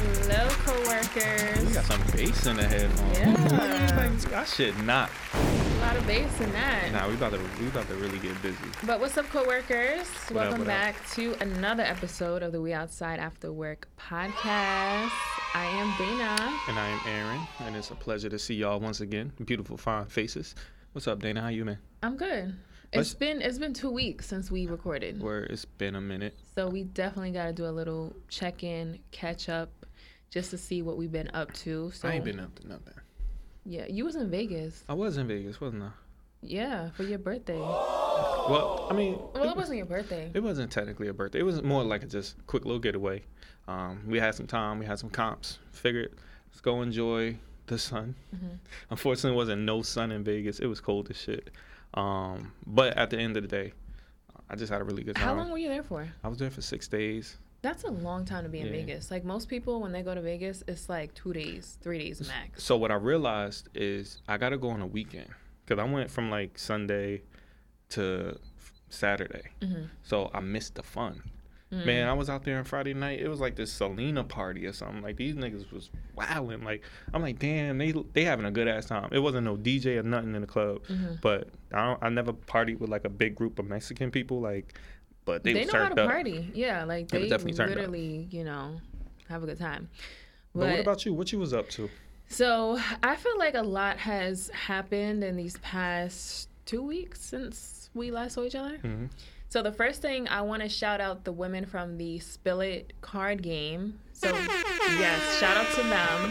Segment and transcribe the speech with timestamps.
[0.00, 1.66] Hello, coworkers.
[1.66, 3.18] We got some bass in the headphones.
[3.18, 3.76] Yeah.
[4.00, 5.10] Like, I should not.
[5.34, 6.90] A lot of bass in that.
[6.92, 8.56] Nah, we about to we about to really get busy.
[8.86, 10.00] But what's up, coworkers?
[10.28, 10.66] up, Welcome what up?
[10.68, 15.10] back to another episode of the We Outside After Work podcast.
[15.54, 16.58] I am Dana.
[16.68, 19.32] And I am Aaron, and it's a pleasure to see y'all once again.
[19.44, 20.54] Beautiful, fine faces.
[20.92, 21.42] What's up, Dana?
[21.42, 21.78] How you, man?
[22.02, 22.54] I'm good.
[22.94, 26.38] Let's- It's been it's been two weeks since we recorded, Where it's been a minute.
[26.54, 29.70] so we definitely got to do a little check in, catch up,
[30.30, 31.90] just to see what we've been up to.
[31.92, 32.94] So I ain't been up to nothing.
[33.64, 34.84] yeah, you was in Vegas.
[34.88, 35.90] I was in Vegas, wasn't I?
[36.42, 37.58] Yeah, for your birthday.
[37.58, 40.30] Well, I mean, Well, it wasn't your birthday.
[40.32, 41.40] It wasn't technically a birthday.
[41.40, 43.22] It was more like a just quick little getaway.
[43.68, 44.78] Um, we had some time.
[44.78, 45.58] We had some comps.
[45.72, 46.12] Figured
[46.48, 48.14] let's go enjoy the sun.
[48.34, 48.58] Mhm.
[48.90, 50.58] Unfortunately, it wasn't no sun in Vegas.
[50.60, 51.50] It was cold as shit.
[51.94, 53.72] Um, but at the end of the day,
[54.48, 55.24] I just had a really good time.
[55.24, 56.08] How long were you there for?
[56.24, 57.36] I was there for six days.
[57.62, 58.72] That's a long time to be in Yeah.
[58.72, 59.10] Vegas.
[59.10, 62.62] Like most people, when they go to Vegas, it's like two days, three days max.
[62.62, 65.28] So what I realized is I got to go on a weekend
[65.64, 67.22] because I went from like Sunday
[67.90, 68.38] to
[68.88, 69.42] Saturday.
[69.60, 69.88] Mhm.
[70.02, 71.22] So I missed the fun.
[71.72, 71.86] Mm.
[71.86, 73.20] Man, I was out there on Friday night.
[73.20, 75.02] It was like this Selena party or something.
[75.02, 76.64] Like these niggas was wilding.
[76.64, 76.82] Like
[77.14, 79.08] I'm like, damn, they they having a good ass time.
[79.12, 81.20] It wasn't no DJ or nothing in the club, Mhm.
[81.20, 84.40] but I don't, I never partied with like a big group of Mexican people.
[84.40, 84.76] Like,
[85.30, 86.10] but they, They, was know how to up.
[86.10, 86.50] party.
[86.54, 87.76] Yeah, like They they, definitely turned up.
[87.76, 88.80] literally, you know,
[89.28, 89.88] have a good time.
[90.54, 91.14] But what about you?
[91.14, 91.88] What you was up to?
[92.28, 98.10] So I feel like a lot has happened in these past two weeks since we
[98.10, 98.78] last saw each other.
[98.78, 99.06] hmm
[99.48, 102.92] So the first thing I want to shout out the women from the Spill It
[103.00, 103.98] card game.
[104.20, 104.36] So
[104.98, 106.30] yes, shout out to them.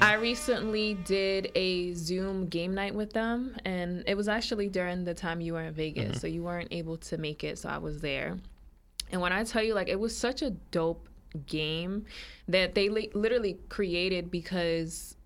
[0.00, 5.14] I recently did a Zoom game night with them, and it was actually during the
[5.14, 6.18] time you were in Vegas, mm-hmm.
[6.18, 8.38] so you weren't able to make it, so I was there.
[9.12, 11.08] And when I tell you, like, it was such a dope
[11.46, 12.06] game
[12.48, 15.16] that they li- literally created because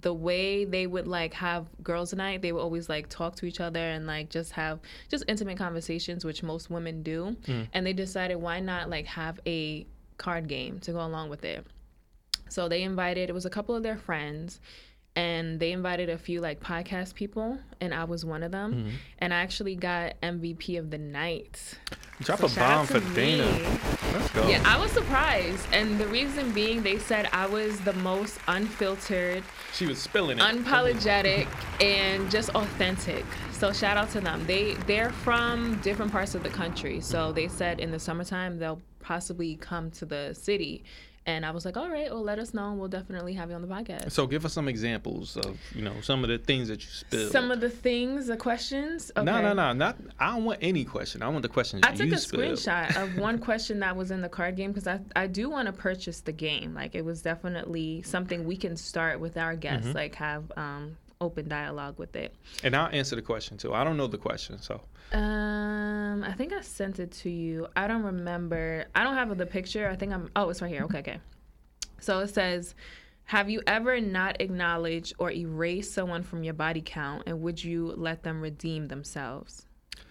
[0.00, 3.58] the way they would like have girls night they would always like talk to each
[3.58, 4.78] other and like just have
[5.08, 7.66] just intimate conversations which most women do mm.
[7.72, 9.84] and they decided why not like have a
[10.16, 11.66] card game to go along with it
[12.48, 14.60] so they invited it was a couple of their friends
[15.14, 18.90] and they invited a few like podcast people and i was one of them mm-hmm.
[19.18, 21.78] and i actually got mvp of the night
[22.22, 23.44] Drop So a bomb for Dana.
[23.44, 23.78] me.
[24.12, 24.46] Let's go.
[24.48, 25.66] yeah, I was surprised.
[25.72, 29.42] And the reason being, they said I was the most unfiltered,
[29.72, 30.42] she was spilling it.
[30.42, 31.48] unapologetic,
[31.80, 33.24] and just authentic.
[33.52, 34.44] So shout out to them.
[34.46, 37.00] They they're from different parts of the country.
[37.00, 40.84] So they said in the summertime they'll possibly come to the city.
[41.24, 42.70] And I was like, all right, well, let us know.
[42.70, 44.10] and We'll definitely have you on the podcast.
[44.10, 47.30] so give us some examples of you know some of the things that you spilled.
[47.30, 49.12] Some of the things, the questions.
[49.16, 49.24] Okay.
[49.24, 49.98] No, no, no, not.
[50.18, 51.22] I don't want any question.
[51.22, 52.58] I want the questions I took a spilled.
[52.58, 55.66] screenshot of one question that was in the card game because I, I do want
[55.66, 56.74] to purchase the game.
[56.74, 59.96] Like it was definitely something we can start with our guests, Mm-hmm.
[59.96, 62.34] like have um, open dialogue with it.
[62.64, 63.72] And I'll answer the question too.
[63.72, 67.66] I don't know the question, so Um, I think I sent it to you.
[67.76, 68.86] I don't remember.
[68.94, 69.88] I don't have the picture.
[69.88, 70.30] I think I'm.
[70.36, 70.84] Oh, it's right here.
[70.84, 71.20] Okay, okay.
[72.00, 72.74] So it says,
[73.24, 77.92] "Have you ever not acknowledged or erased someone from your body count, and would you
[77.96, 79.66] let them redeem themselves?"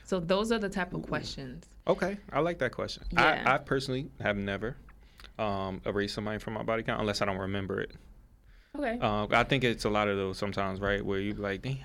[0.05, 1.65] So those are the type of questions.
[1.87, 2.17] okay.
[2.31, 3.03] I like that question.
[3.11, 3.43] Yeah.
[3.45, 4.75] I, I personally have never
[5.39, 7.91] um, erased somebody from my body count unless I don't remember it.
[8.77, 8.97] Okay.
[9.01, 11.77] Uh, I think it's a lot of those sometimes, right, where you be like, damn.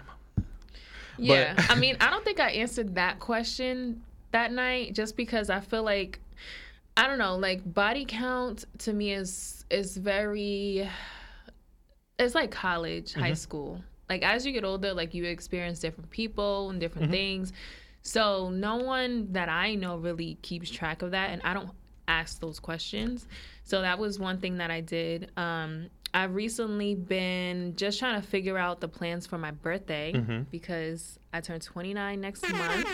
[1.18, 1.54] Yeah.
[1.54, 4.02] But- I mean, I don't think I answered that question
[4.32, 6.20] that night just because I feel like
[6.96, 10.88] I don't know, like body count to me is is very
[12.18, 13.80] it's like college, high school.
[14.08, 17.52] Like as you get older, like you experience different people and different things.
[18.02, 21.70] So no one that I know really keeps track of that and I don't
[22.08, 23.26] ask those questions.
[23.64, 25.30] So that was one thing that I did.
[25.36, 30.42] Um I've recently been just trying to figure out the plans for my birthday mm-hmm.
[30.50, 32.88] because I turn 29 next month.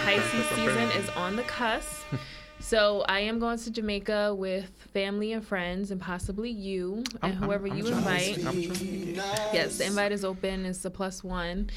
[0.00, 2.04] High season is on the cusp.
[2.58, 7.36] So I am going to Jamaica with family and friends and possibly you and I'm-
[7.36, 8.38] whoever I'm you invite.
[8.38, 9.14] I'm trying to
[9.52, 10.64] Yes, the invite is open.
[10.64, 11.70] It's a plus one.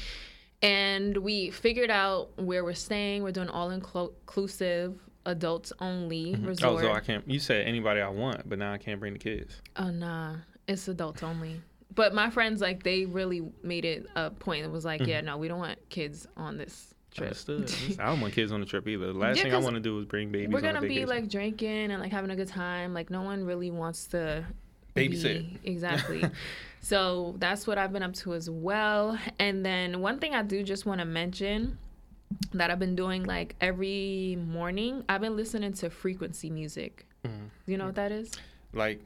[0.62, 3.22] And we figured out where we're staying.
[3.22, 6.44] We're doing all inclusive, adults only mm-hmm.
[6.44, 6.82] Oh, resort.
[6.82, 7.28] so I can't.
[7.28, 9.60] You said anybody I want, but now I can't bring the kids.
[9.76, 10.36] Oh nah,
[10.70, 11.60] it's adults only.
[11.94, 14.64] But my friends like they really made it a point.
[14.64, 15.10] It was like, Mm-hmm.
[15.10, 17.28] yeah, no, we don't want kids on this trip.
[17.28, 17.74] Understood.
[18.00, 19.06] I don't want kids on the trip either.
[19.12, 20.52] The last Yeah, thing I want to do is bring babies.
[20.54, 22.94] We're gonna be like drinking and like having a good time.
[22.94, 24.44] Like no one really wants to
[24.94, 25.22] Babysit.
[25.22, 26.22] be- exactly.
[26.80, 29.18] so that's what I've been up to as well.
[29.40, 31.76] And then one thing I do just want to mention
[32.52, 35.04] that I've been doing like every morning.
[35.08, 37.04] I've been listening to frequency music.
[37.26, 37.48] Mhm.
[37.66, 38.30] Do you know what that is?
[38.72, 39.00] like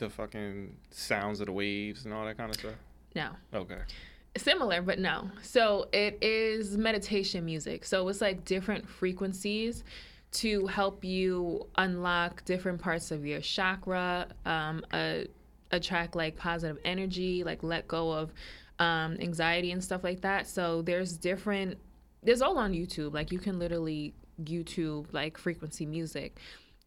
[0.00, 2.74] the fucking sounds of the waves and all that kind of stuff?
[3.14, 3.30] No.
[3.54, 3.78] Okay.
[4.36, 5.30] Similar, but no.
[5.42, 7.84] So it is meditation music.
[7.84, 9.84] So it's like different frequencies
[10.32, 15.20] to help you unlock different parts of your chakra, um, uh,
[15.72, 18.32] attract like positive energy, like let go of
[18.78, 20.46] um, anxiety and stuff like that.
[20.46, 21.78] So there's different,
[22.22, 23.12] there's all on YouTube.
[23.12, 26.38] Like you can literally YouTube like frequency music.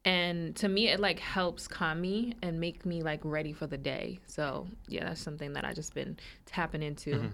[0.06, 3.78] And to me, it like helps calm me and make me like ready for the
[3.78, 4.20] day.
[4.28, 7.12] So yeah, that's something that I just been tapping into.
[7.12, 7.28] Mm-hmm.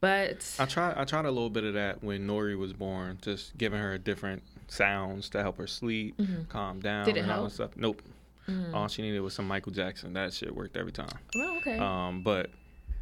[0.00, 0.96] But I tried.
[0.96, 4.42] I tried a little bit of that when Nori was born, just giving her different
[4.68, 6.44] sounds to help her sleep, mm-hmm.
[6.44, 7.48] calm down, Did it and all help?
[7.48, 7.70] that stuff.
[7.76, 8.02] Nope.
[8.48, 8.74] Mm.
[8.74, 10.14] All she needed was some Michael Jackson.
[10.14, 11.18] That shit worked every time.
[11.34, 11.78] well, okay.
[11.78, 12.50] Um, but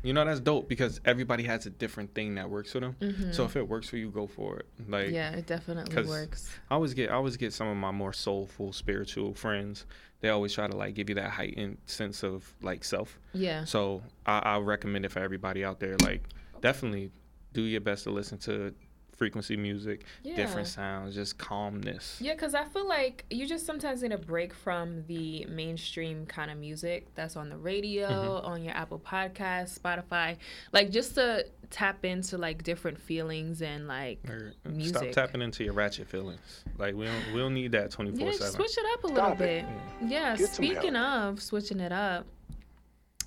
[0.03, 2.97] you know that's dope because everybody has a different thing that works for them.
[3.33, 4.67] So if it works for you, go for it.
[4.89, 5.15] Like Mm-hmm.
[5.15, 6.49] yeah, it definitely works.
[6.71, 9.87] I always get I always get some of my more soulful spiritual friends.
[10.21, 13.19] They always try to like give you that heightened sense of like self.
[13.33, 13.65] Yeah.
[13.65, 15.97] So I, I recommend it for everybody out there.
[16.03, 16.23] Like
[16.61, 17.11] definitely
[17.53, 18.75] do your best to listen to
[19.19, 20.37] frequency music, Yeah.
[20.37, 22.17] different sounds, just calmness.
[22.21, 26.51] Yeah, because I feel like you just sometimes need a break from the mainstream kind
[26.51, 28.47] of music that's on the radio, Mm-hmm.
[28.47, 30.37] on your Apple Podcast, Spotify,
[30.73, 34.97] like just to tap into like different feelings and like Or music.
[34.97, 36.65] Stop tapping into your ratchet feelings.
[36.79, 38.55] Like we don't we don't need that twenty yeah, four just seven.
[38.55, 39.65] switch it up a little Stop bit.
[39.65, 39.67] it.
[40.07, 42.25] Yeah, Get speaking of switching it up,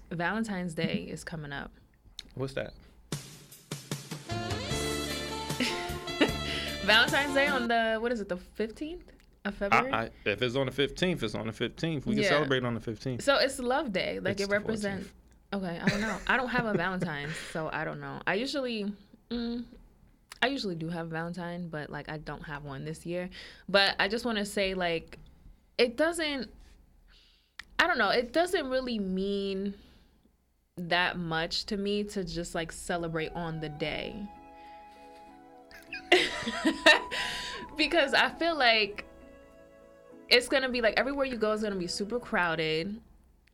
[0.09, 1.71] Valentine's Day is coming up.
[2.35, 2.73] What's that?
[6.85, 9.03] Valentine's Day on the what is it, the fifteenth
[9.45, 9.91] of February?
[9.91, 12.05] I, I, if it's on the fifteenth, it's on the fifteenth.
[12.05, 12.29] We can Yeah.
[12.29, 13.23] celebrate on the fifteenth.
[13.23, 14.19] So it's Love Day.
[14.19, 15.07] Like It's it represents.
[15.53, 16.17] Okay, I don't know.
[16.27, 18.21] I don't have a Valentine's, so I don't know.
[18.25, 18.91] I usually,
[19.29, 19.63] mm,
[20.41, 23.29] I usually do have a Valentine, but like I don't have one this year.
[23.67, 25.19] But I just want to say, like,
[25.77, 26.49] it doesn't.
[27.79, 28.09] I don't know.
[28.09, 29.73] It doesn't really mean
[30.77, 34.15] that much to me to just like celebrate on the day.
[37.77, 39.05] because I feel like
[40.29, 42.99] it's gonna be like everywhere you go is gonna be super crowded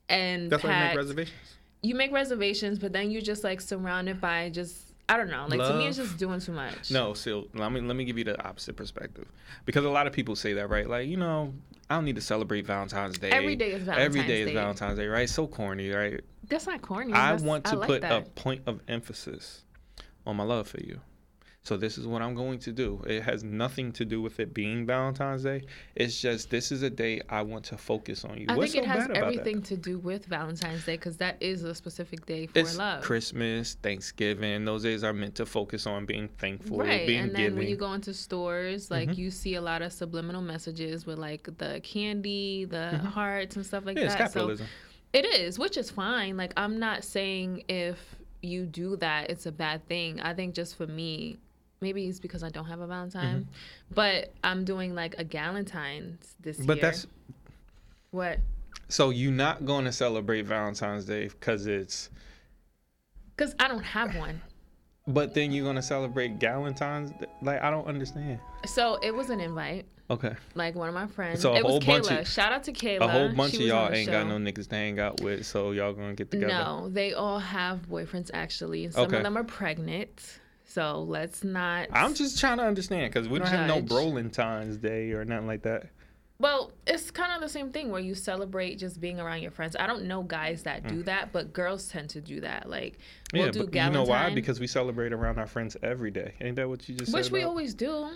[0.09, 1.37] and That's why you make reservations.
[1.81, 5.45] You make reservations, but then you're just like surrounded by just I don't know.
[5.47, 6.91] Like to me, it's just doing too much.
[6.91, 9.25] No, so let me let me give you the opposite perspective,
[9.65, 10.87] because a lot of people say that, right?
[10.89, 11.53] Like you know,
[11.89, 13.29] I don't need to celebrate Valentine's Day.
[13.29, 14.53] Every day is Valentine's day is Day.
[14.53, 15.29] Valentine's Day, right?
[15.29, 16.21] So corny, right?
[16.49, 17.13] that's not corny.
[17.13, 18.11] I That's- want to like put that.
[18.11, 19.63] a point of emphasis
[20.25, 20.99] on my love for you.
[21.63, 23.03] So this is what I'm going to do.
[23.05, 25.63] It has nothing to do with it being Valentine's Day.
[25.95, 28.45] It's just this is a day I want to focus on you.
[28.47, 31.65] I What's think it so has everything to do with Valentine's Day because that is
[31.65, 33.03] a specific day for It's love.
[33.03, 34.63] Christmas, Thanksgiving.
[34.63, 37.57] Those days are meant to focus on being thankful, Right, being and then giving.
[37.59, 39.17] when you go into stores, like Mhm.
[39.17, 43.85] you see a lot of subliminal messages with like the candy, the hearts, and stuff
[43.85, 44.05] like Mm-hmm.
[44.05, 44.31] yeah, it's that.
[44.31, 44.67] So capitalism.
[45.11, 46.37] It is, which is fine.
[46.37, 50.21] Like I'm not saying if you do that it's a bad thing.
[50.21, 51.37] I think just for me,
[51.81, 53.47] maybe it's because I don't have a Valentine,
[53.93, 56.65] but I'm doing like a Galentine's this Mm-hmm.
[56.67, 57.07] but that's
[58.11, 58.39] what?
[58.89, 62.09] so you're not going to celebrate Valentine's Day because it's.
[63.35, 64.41] Because I don't have one.
[65.09, 67.11] But then you're gonna celebrate Galentine's.
[67.11, 67.27] Day?
[67.41, 68.39] Like I don't understand.
[68.65, 69.85] So it was an invite.
[70.09, 70.33] Okay.
[70.55, 71.41] Like one of my friends.
[71.41, 72.21] So a it was whole bunch Kayla.
[72.21, 73.01] of- Shout out to Kayla.
[73.01, 75.71] A whole bunch She of y'all ain't got no niggas to hang out with, so
[75.71, 76.51] y'all gonna get together.
[76.51, 78.89] No, they all have boyfriends actually.
[78.91, 79.17] Some Okay.
[79.17, 80.39] of them are pregnant.
[80.69, 81.87] So let's not.
[81.93, 83.89] I'm just trying to understand because we don't have no Judge.
[83.89, 85.87] Brolentine's Day or nothing like that.
[86.39, 89.75] Well, it's kind of the same thing where you celebrate just being around your friends.
[89.79, 92.69] I don't know guys that do that, but girls tend to do that.
[92.69, 92.99] Like
[93.33, 93.45] we'll Mm.
[93.45, 94.33] yeah, do but you know why?
[94.35, 96.33] Because we celebrate around our friends every day.
[96.41, 97.31] Ain't that what you just which said?
[97.31, 97.49] Which we about?
[97.49, 98.09] always do.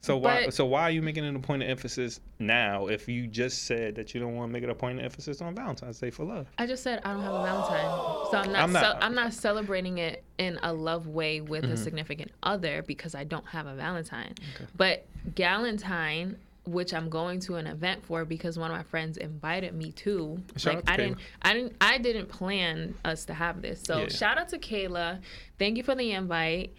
[0.00, 0.44] So why?
[0.46, 2.86] but- So why are you making it a point of emphasis now?
[2.86, 5.40] If you just said that you don't want to make it a point of emphasis
[5.42, 6.46] on Valentine's Day for love.
[6.56, 8.62] I just said I don't have a Valentine, so I'm not.
[8.62, 11.72] I'm not- ce- I'm not celebrating it in a love way with Mm-hmm.
[11.72, 14.34] a significant other because I don't have a Valentine.
[14.54, 14.66] Okay.
[14.76, 19.74] But Galentine, which I'm going to an event for because one of my friends invited
[19.74, 20.40] me to.
[20.56, 23.82] Shout like to I didn't, I didn't, I didn't plan us to have this.
[23.82, 24.08] So Yeah.
[24.08, 25.20] shout out to Kayla.
[25.58, 26.72] Thank you for the invite.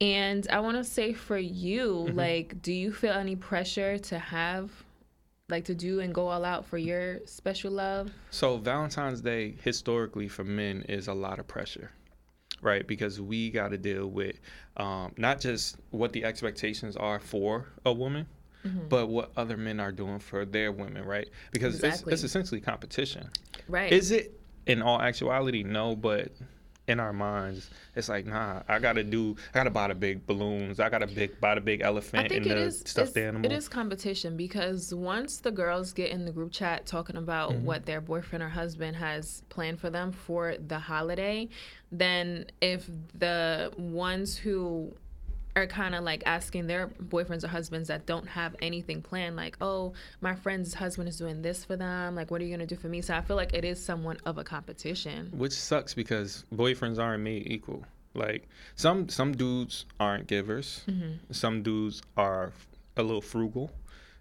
[0.00, 2.18] And I want to say for you, Mm-hmm.
[2.18, 4.70] like, do you feel any pressure to have,
[5.48, 8.10] like, to do and go all out for your special love?
[8.30, 11.90] So Valentine's Day historically for men is a lot of pressure,
[12.60, 12.86] right?
[12.86, 14.40] Because we got to deal with
[14.76, 18.26] um, not just what the expectations are for a woman,
[18.66, 18.88] Mm-hmm.
[18.88, 21.28] but what other men are doing for their women, right?
[21.52, 22.14] Because Exactly.
[22.14, 23.28] it's, it's essentially competition.
[23.68, 23.92] Right.
[23.92, 25.62] Is it in all actuality?
[25.62, 26.32] No, but
[26.86, 30.80] in our minds, it's like, nah, I gotta do, I gotta buy the big balloons,
[30.80, 33.50] I gotta big buy the big elephant and the is stuffed animal.
[33.50, 37.64] It is competition because once the girls get in the group chat talking about Mm-hmm.
[37.64, 41.48] what their boyfriend or husband has planned for them for the holiday,
[41.92, 42.88] then if
[43.18, 44.92] the ones who
[45.56, 49.56] are kind of like asking their boyfriends or husbands that don't have anything planned, like,
[49.60, 52.14] oh, my friend's husband is doing this for them.
[52.16, 53.00] Like, what are you gonna do for me?
[53.02, 55.30] So I feel like it is somewhat of a competition.
[55.32, 57.84] which sucks because boyfriends aren't made equal.
[58.14, 60.82] Like some some dudes aren't givers.
[60.88, 61.32] Mm-hmm.
[61.32, 62.52] Some dudes are
[62.96, 63.70] a little frugal.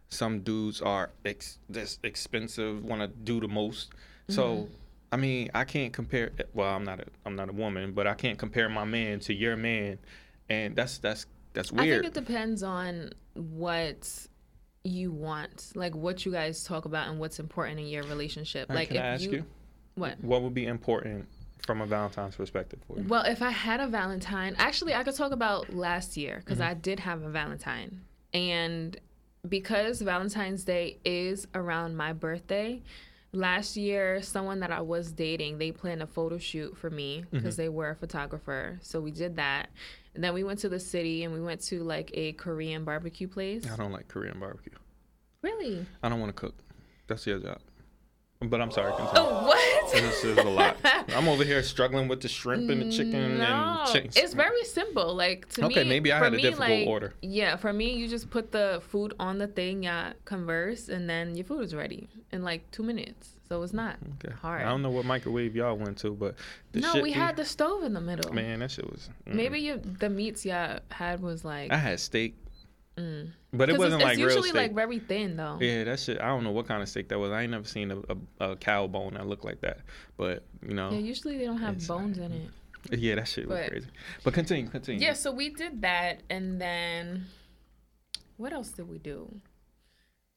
[0.10, 3.92] Some dudes are ex- this expensive, want to do the most.
[4.30, 4.74] So, Mm-hmm.
[5.12, 6.32] I mean, I can't compare.
[6.56, 9.34] Well, I'm not a I'm not a woman, but I can't compare my man to
[9.34, 10.00] your man,
[10.54, 12.00] and that's that's that's weird.
[12.00, 14.28] I think it depends on what
[14.84, 18.70] you want, like what you guys talk about and what's important in your relationship.
[18.70, 19.46] Like can if I ask you, you,
[19.96, 20.22] what?
[20.22, 21.28] what would be important
[21.66, 23.08] from a Valentine's perspective for you?
[23.08, 26.70] Well, if I had a Valentine, actually, I could talk about last year because Mm-hmm.
[26.70, 28.02] I did have a Valentine.
[28.34, 28.98] And
[29.48, 32.82] because Valentine's Day is around my birthday,
[33.34, 37.38] last year, someone that I was dating, they planned a photo shoot for me Mm-hmm.
[37.38, 38.80] because they were a photographer.
[38.82, 39.70] So we did that.
[40.16, 43.28] And then we went to the city and we went to like a Korean barbecue
[43.28, 43.70] place.
[43.70, 44.74] I don't like Korean barbecue.
[45.42, 45.86] Really?
[46.04, 46.56] I don't want to cook.
[47.08, 47.60] That's your job.
[48.50, 48.92] But I'm sorry.
[48.94, 49.12] Continue.
[49.16, 49.92] Oh, what?
[49.94, 50.78] This is a lot.
[51.16, 53.44] I'm over here struggling with the shrimp and the chicken No,
[53.84, 54.12] and chicken.
[54.16, 55.14] it's very simple.
[55.16, 57.14] Like to Okay, me, maybe I had a me, difficult like, order.
[57.22, 61.36] Yeah, for me, you just put the food on the thing, yeah, converse, and then
[61.36, 63.30] your food is ready in like two minutes.
[63.50, 64.34] So it's not Okay.
[64.34, 64.64] hard.
[64.64, 66.36] I don't know what microwave y'all went to, but
[66.72, 68.34] the no, we had the stove in the middle.
[68.34, 68.60] man.
[68.60, 69.34] That shit was mm.
[69.36, 72.36] Maybe you the meats y'all had was like, I had steak,
[72.98, 73.32] mm.
[73.52, 74.62] but it wasn't it's, like it's usually steak.
[74.62, 75.58] like very thin though.
[75.60, 76.20] yeah, that shit.
[76.22, 77.32] I don't know what kind of steak that was.
[77.32, 77.98] I ain't never seen a,
[78.40, 79.80] a, a cow bone that looked like that.
[80.18, 82.50] But you know, Yeah, usually they don't have bones in it.
[83.00, 83.88] yeah, that shit was crazy.
[84.24, 85.06] But continue, continue.
[85.06, 87.26] Yeah, so we did that, and then
[88.38, 89.42] what else did we do?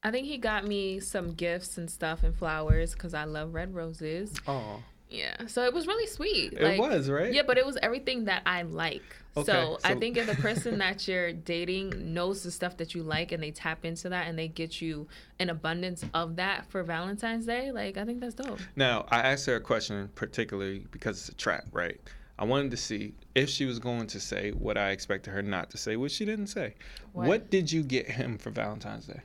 [0.03, 3.75] I think he got me some gifts and stuff and flowers because I love red
[3.75, 4.33] roses.
[4.47, 6.53] Oh, Yeah, so it was really sweet.
[6.53, 7.33] it was right.
[7.33, 9.17] Yeah, but it was everything that I like.
[9.37, 13.03] Okay, so, I think if the person that you're dating knows the stuff that you
[13.03, 15.07] like and they tap into that and they get you
[15.39, 18.61] an abundance of that for Valentine's Day, like I think that's dope.
[18.77, 22.01] Now, I asked her a question particularly because it's a trap, right?
[22.39, 25.71] I wanted to see if she was going to say what I expected her not
[25.71, 26.75] to say, which she didn't say.
[27.13, 27.29] What?
[27.29, 29.21] What, did you get him for Valentine's Day?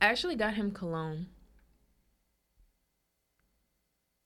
[0.00, 1.26] I actually got him cologne.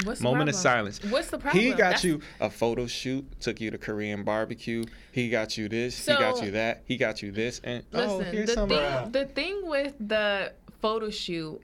[0.05, 1.03] What's the Moment of silence.
[1.05, 1.63] What's the problem?
[1.63, 4.85] He got That's- you a photo shoot, took you to Korean barbecue.
[5.13, 6.07] He got you this.
[6.07, 6.83] he got you that.
[6.87, 7.61] He got you this.
[7.65, 8.69] And oh, Listen, here's the some.
[8.69, 11.61] thing, the thing with the photo shoot,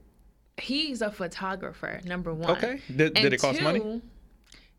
[0.57, 1.99] he's a photographer.
[2.05, 2.51] Number one.
[2.51, 2.81] Okay.
[2.95, 4.01] Did, did it cost money?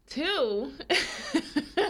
[0.08, 0.72] Two.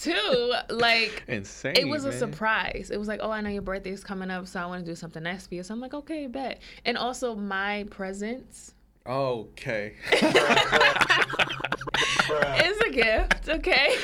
[0.00, 1.74] two, like Insane.
[1.76, 2.18] it was a man.
[2.18, 2.90] surprise.
[2.92, 4.94] It was like, oh, I know your birthday's coming up, so I want to do
[4.94, 5.62] something nice for you.
[5.62, 6.60] So I'm like, okay, bet.
[6.84, 8.74] And also my presents
[9.06, 9.94] Okay.
[12.56, 13.96] it's a gift, okay?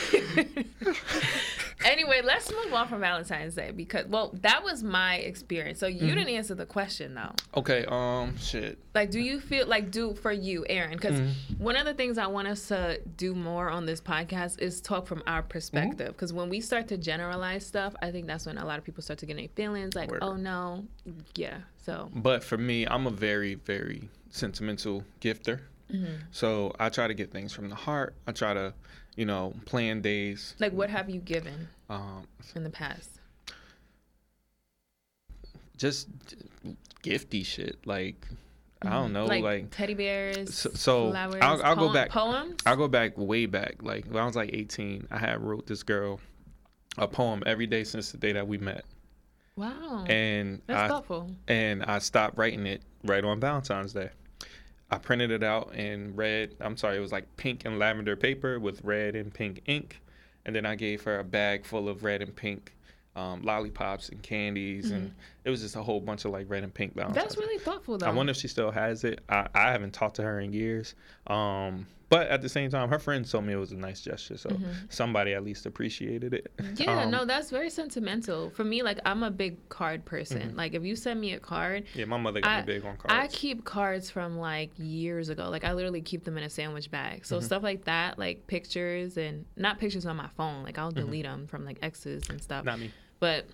[1.86, 5.78] anyway, let's move on from Valentine's Day because, well, that was my experience.
[5.78, 7.32] So you didn't answer the question though.
[7.56, 7.86] okay.
[7.88, 8.36] Um.
[8.36, 8.78] Shit.
[8.94, 10.92] Like, do you feel like do for you, Aaron?
[10.92, 11.64] Because Mm-hmm.
[11.64, 15.06] one of the things I want us to do more on this podcast is talk
[15.06, 15.98] from our perspective.
[15.98, 16.12] Mm-hmm.
[16.12, 19.02] Because when we start to generalize stuff, I think that's when a lot of people
[19.02, 20.22] start to get any feelings like, Word.
[20.22, 20.84] oh no,
[21.36, 21.58] yeah.
[21.78, 25.60] So But for me, I'm a very, very sentimental gifter.
[26.30, 28.14] So I try to get things from the heart.
[28.26, 28.72] I try to,
[29.16, 30.54] you know, plan days.
[30.60, 33.18] like, what have you given Um, in the past?
[35.76, 36.08] just
[37.02, 37.78] gifty shit.
[37.86, 38.26] Like
[38.82, 40.54] I don't know, like, like, teddy bears.
[40.54, 40.70] so.
[40.74, 42.10] so flowers, I'll, I'll go back.
[42.10, 42.60] Poems.
[42.66, 43.82] I'll go back way back.
[43.82, 46.20] Like when I was like 18, I had wrote this girl
[46.98, 48.84] a poem every day since the day that we met,
[49.56, 51.30] wow, and that's I thoughtful.
[51.48, 54.10] and I stopped writing it right on Valentine's Day.
[54.90, 56.54] I printed it out in red.
[56.60, 60.00] I'm sorry, it was like pink and lavender paper with red and pink ink,
[60.44, 62.74] and then I gave her a bag full of red and pink
[63.16, 65.12] um, lollipops and candies, and
[65.44, 67.16] it was just a whole bunch of like red and pink Valentine's.
[67.16, 67.24] Mm-hmm.
[67.24, 68.06] That's really thoughtful, though.
[68.06, 69.20] I wonder if she still has it.
[69.28, 70.94] I, I haven't talked to her in years.
[71.26, 74.36] Um, but at the same time, her friends told me it was a nice gesture,
[74.36, 74.50] so
[74.90, 76.52] somebody at least appreciated it.
[76.58, 76.74] Mm-hmm.
[76.82, 78.50] Yeah, Um, no, that's very sentimental.
[78.50, 80.54] For me, like I'm a big card person.
[80.56, 82.96] Like if you send me a card, Yeah, my mother got I, me big on
[82.98, 83.06] cards.
[83.08, 85.48] I keep cards from like years ago.
[85.48, 87.20] Like I literally keep them in a sandwich bag.
[87.22, 87.24] Mm-hmm.
[87.24, 90.62] So stuff like that, like pictures and not pictures on my phone.
[90.64, 91.00] Like I'll Mm-hmm.
[91.06, 92.64] delete them from like exes and stuff.
[92.64, 92.90] Not me.
[93.20, 93.46] But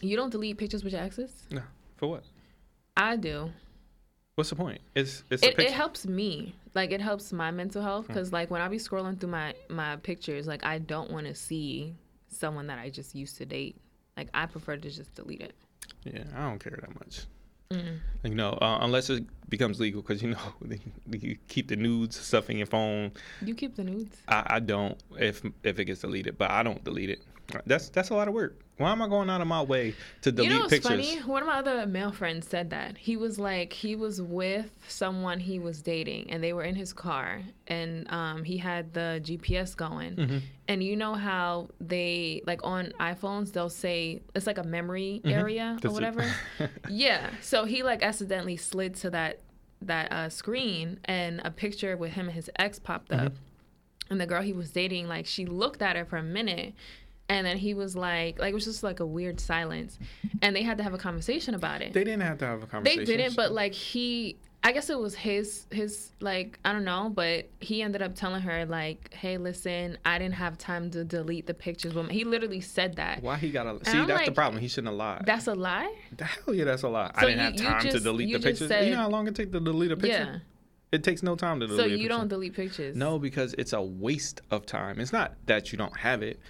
[0.00, 1.44] you don't delete pictures with your exes?
[1.50, 1.62] No.
[1.96, 2.24] For what?
[2.96, 3.50] I do.
[4.38, 4.80] What's the point?
[4.94, 6.54] It's it's It, it helps me.
[6.72, 8.12] Like it helps my mental health Hmm.
[8.12, 11.34] because like when I be scrolling through my my pictures, like I don't want to
[11.34, 11.96] see
[12.28, 13.80] someone that I just used to date.
[14.16, 15.54] Like I prefer to just delete it.
[16.04, 17.22] Yeah, I don't care that much.
[17.72, 20.54] You know, uh, unless it becomes legal, because you know
[21.10, 23.10] you keep the nudes stuff in your phone.
[23.42, 24.16] You keep the nudes.
[24.28, 27.22] I, I don't if if it gets deleted, but I don't delete it.
[27.66, 28.60] That's that's a lot of work.
[28.76, 30.90] Why am I going out of my way to delete you know what's pictures?
[30.90, 31.18] funny?
[31.22, 35.40] One of my other male friends said that he was like he was with someone
[35.40, 39.74] he was dating, and they were in his car, and um, he had the GPS
[39.76, 40.38] going, Mm-hmm.
[40.68, 45.74] and you know how they like on iPhones they'll say it's like a memory area
[45.76, 46.30] or That's whatever.
[46.88, 49.40] yeah, so he like accidentally slid to that
[49.82, 53.32] that uh, screen, and a picture with him and his ex popped up,
[54.10, 56.74] and the girl he was dating like she looked at it for a minute
[57.28, 59.98] and then he was like like it was just like a weird silence
[60.42, 62.66] and they had to have a conversation about it They didn't have to have a
[62.66, 63.04] conversation.
[63.04, 67.10] they didn't but like he i guess it was his his like i don't know
[67.14, 71.46] but he ended up telling her like hey listen i didn't have time to delete
[71.46, 74.04] the pictures but he literally said that Why he got a see?
[74.04, 74.60] That's the problem.
[74.60, 75.22] He shouldn't have lied.
[75.26, 77.10] that's a lie the hell yeah, that's a lie.
[77.14, 78.68] I didn't you- have time to delete the pictures.
[78.68, 80.08] said- you know how long it takes to delete a picture?
[80.08, 80.38] yeah
[80.90, 81.80] It takes no time to delete.
[81.80, 84.98] so you don't delete pictures No, because it's a waste of time.
[84.98, 86.40] It's not that you don't have it.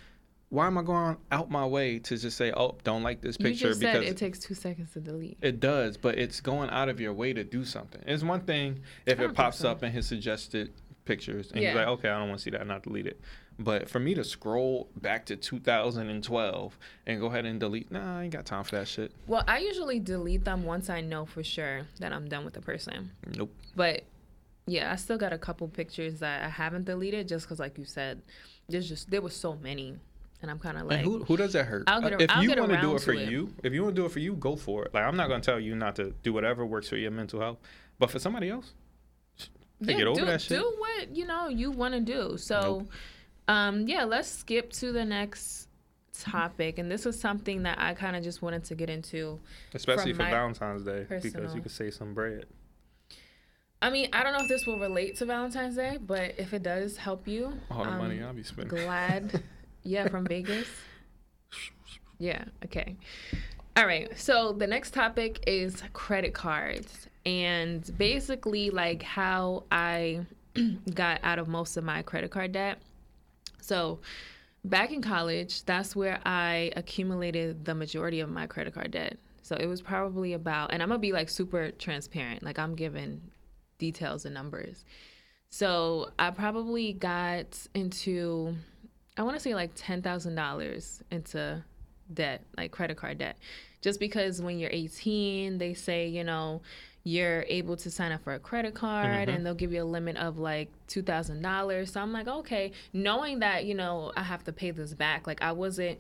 [0.51, 3.45] Why am I going out my way to just say, "Oh, don't like this you
[3.47, 3.69] picture"?
[3.69, 6.89] just said because it takes two seconds to delete It does, but it's going out
[6.89, 8.03] of your way to do something.
[8.07, 9.71] It's one thing if it pops so.
[9.71, 10.73] up in his suggested
[11.05, 11.75] pictures and he's Yeah.
[11.75, 13.21] like, okay, I don't want to see that, not delete it.
[13.59, 18.25] But for me to scroll back to 2012 and go ahead and delete, nah, I
[18.25, 19.11] ain't got time for that shit.
[19.27, 22.61] well i usually delete them once i know for sure that i'm done with the
[22.61, 23.53] person Nope.
[23.75, 24.05] But
[24.67, 27.87] yeah, I still got a couple pictures that I haven't deleted just because, like you
[27.87, 28.21] said,
[28.69, 29.97] there's just there was so many,
[30.43, 31.85] and I'm kind of like, and who, who does that hurt?
[31.87, 33.29] I'll get a- if I'll you want to do it for it.
[33.31, 34.95] you, if you want to do it for you, go for it.
[34.95, 37.59] Like I'm not gonna tell you not to do whatever works for your mental health,
[37.99, 38.73] but for somebody else,
[39.81, 40.59] yeah, get over do, that shit.
[40.59, 42.37] do what you know you want to do.
[42.37, 42.89] So, Nope.
[43.49, 45.69] um, yeah, let's skip to the next
[46.21, 49.39] topic, and this is something that I kind of just wanted to get into.
[49.75, 52.47] Especially for Valentine's Day, because you could save some bread.
[53.81, 56.65] I mean, I don't know if this will relate to Valentine's Day, but if it
[56.65, 58.77] does help you, All the I'm money I'll be spending.
[58.77, 59.43] glad.
[59.83, 60.69] yeah, from Vegas.
[62.21, 62.97] Yeah, okay.
[63.77, 64.11] All right.
[64.19, 70.27] So the next topic is credit cards and basically like how I
[70.95, 72.79] got out of most of my credit card debt.
[73.61, 74.01] So
[74.65, 79.17] back in college, that's where I accumulated the majority of my credit card debt.
[79.43, 83.21] So it was probably about, and I'm gonna be like super transparent, like I'm giving
[83.79, 84.85] details and numbers.
[85.51, 88.57] So I probably got into,
[89.19, 91.63] I want to say like ten thousand dollars into
[92.15, 93.37] debt, like credit card debt,
[93.83, 96.63] just because when you're 18, they say you know
[97.05, 99.31] you're able to sign up for a credit card mm-hmm.
[99.31, 101.93] and they'll give you a limit of like two thousand dollars.
[101.93, 105.43] So I'm like, okay, knowing that you know I have to pay this back, like
[105.43, 105.99] I wasn't.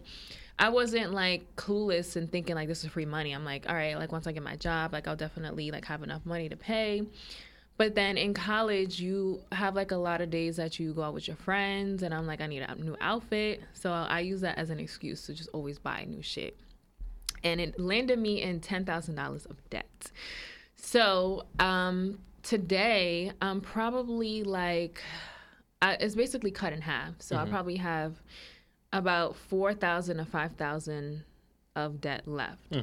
[0.61, 3.31] I wasn't like clueless and thinking like this is free money.
[3.31, 6.03] I'm like, all right, like once I get my job, like I'll definitely like have
[6.03, 7.05] enough money to pay.
[7.79, 11.15] But then in college, you have like a lot of days that you go out
[11.15, 13.63] with your friends, and I'm like, I need a new outfit.
[13.73, 16.59] So I use that as an excuse to just always buy new shit.
[17.45, 20.11] And it landed me in $10,000 of debt.
[20.75, 25.01] So um, today, I'm probably like,
[25.81, 27.15] I, it's basically cut in half.
[27.21, 28.21] So I probably have
[28.93, 31.23] about 4,000 to 5,000
[31.77, 32.75] of debt left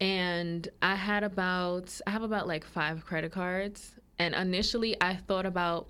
[0.00, 3.94] and I had about I have about like five credit cards.
[4.18, 5.88] And initially, I thought about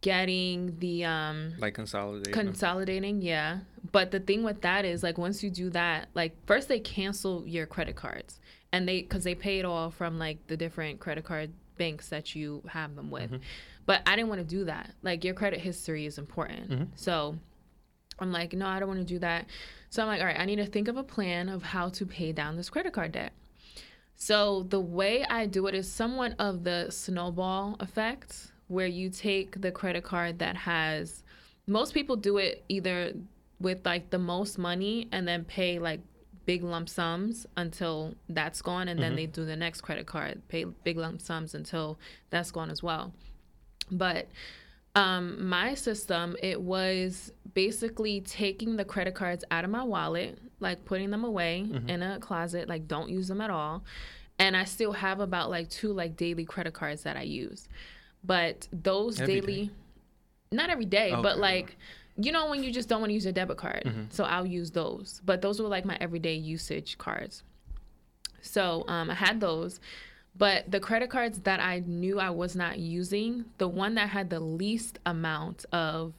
[0.00, 2.32] getting the um Like consolidating.
[2.32, 3.60] consolidating, yeah.
[3.92, 7.46] But the thing with that is like once you do that, like first they cancel
[7.46, 8.40] your credit cards,
[8.72, 12.34] and they because they pay it all from like the different credit card banks that
[12.34, 13.30] you have them with.
[13.86, 14.92] But I didn't want to do that.
[15.02, 16.90] Like your credit history is important.
[16.96, 17.36] So
[18.18, 19.46] I'm like, no, I don't want to do that.
[19.90, 22.06] So I'm like, all right, I need to think of a plan of how to
[22.06, 23.32] pay down this credit card debt.
[24.24, 29.60] So the way I do it is somewhat of the snowball effect, where you take
[29.60, 31.24] the credit card that has
[31.66, 33.14] most people do it either
[33.58, 35.98] with like the most money and then pay like
[36.46, 40.66] big lump sums until that's gone and then they do the next credit card pay
[40.84, 41.98] big lump sums until
[42.30, 43.12] that's gone as well.
[43.90, 44.28] But
[44.94, 50.84] um, my system it was basically taking the credit cards out of my wallet like
[50.84, 51.88] putting them away mm-hmm.
[51.88, 53.84] in a closet like don't use them at all.
[54.38, 57.68] And i still have about like two like daily credit cards that i use.
[58.24, 59.70] But those Every daily
[60.50, 61.40] not every day but Okay.
[61.40, 61.76] like
[62.16, 63.82] you know when you just don't want to use your debit card?
[63.84, 64.04] Mm-hmm.
[64.10, 65.20] So i'll use those.
[65.24, 67.42] But those were like my everyday usage cards.
[68.40, 69.78] So um, I had those,
[70.36, 74.30] But the credit cards that I knew I was not using, the one that had
[74.30, 76.14] the least amount of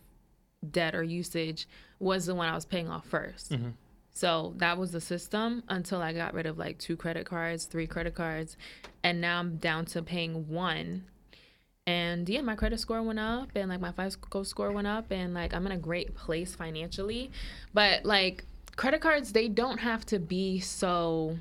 [0.72, 1.68] debt or usage
[2.00, 3.74] was the one I was paying off 1st
[4.14, 7.88] So that was the system until I got rid of like two credit cards, three
[7.88, 8.58] credit cards,
[9.04, 11.06] and now I'm down to paying one.
[11.86, 15.34] And yeah, my credit score went up and like my FICO score went up and
[15.34, 17.32] like I'm in a great place financially.
[17.74, 18.46] But like
[18.76, 21.38] credit cards, they don't have to be so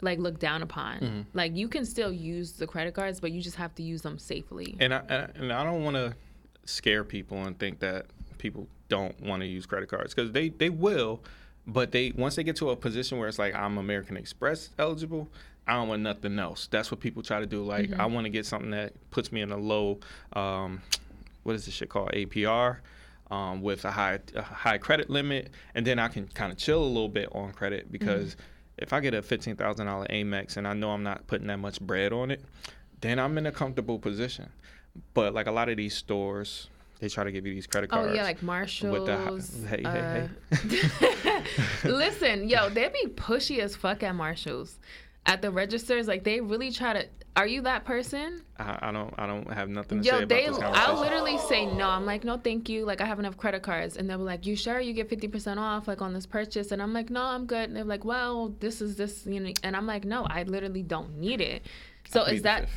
[0.00, 1.00] like looked down upon.
[1.00, 1.20] Mm-hmm.
[1.34, 4.18] Like you can still use the credit cards, but you just have to use them
[4.18, 4.76] safely.
[4.80, 6.14] And I and- and I don't want to
[6.64, 8.06] scare people and think that
[8.38, 11.22] people don't want to use credit cards because they they will,
[11.68, 15.28] but they once they get to a position where it's like I'm American Express eligible,
[15.66, 16.66] I don't want nothing else.
[16.70, 17.62] That's what people try to do.
[17.62, 20.00] Like I want to get something that puts me in a low,
[20.32, 20.80] um,
[21.42, 22.78] what is this shit called APR.
[23.30, 26.82] Um, with a high a high credit limit, and then I can kind of chill
[26.82, 28.36] a little bit on credit because
[28.78, 31.58] if I get a fifteen thousand dollar Amex and I know I'm not putting that
[31.58, 32.42] much bread on it,
[33.02, 34.48] then I'm in a comfortable position.
[35.12, 36.70] But like a lot of these stores,
[37.00, 38.08] they try to give you these credit cards.
[38.10, 39.50] Oh yeah, like with Marshalls.
[39.50, 41.40] the hi- hey, hey,
[41.84, 44.78] uh, Listen, yo, they be pushy as fuck at Marshalls.
[45.26, 47.06] At the registers, like they really try to.
[47.36, 48.42] Are you that person?
[48.58, 50.46] I, I don't I don't have nothing to say Yo, about they.
[50.46, 51.86] this I'll literally say no.
[51.88, 52.84] I'm like, no, thank you.
[52.84, 55.28] Like I have enough credit cards, and they'll be like, you sure you get fifty
[55.28, 56.72] percent off like on this purchase?
[56.72, 57.68] And I'm like, no, I'm good.
[57.68, 59.52] And they're like, well, this is this, you know.
[59.62, 61.62] And I'm like, no, I literally don't need it.
[62.08, 62.68] So is the that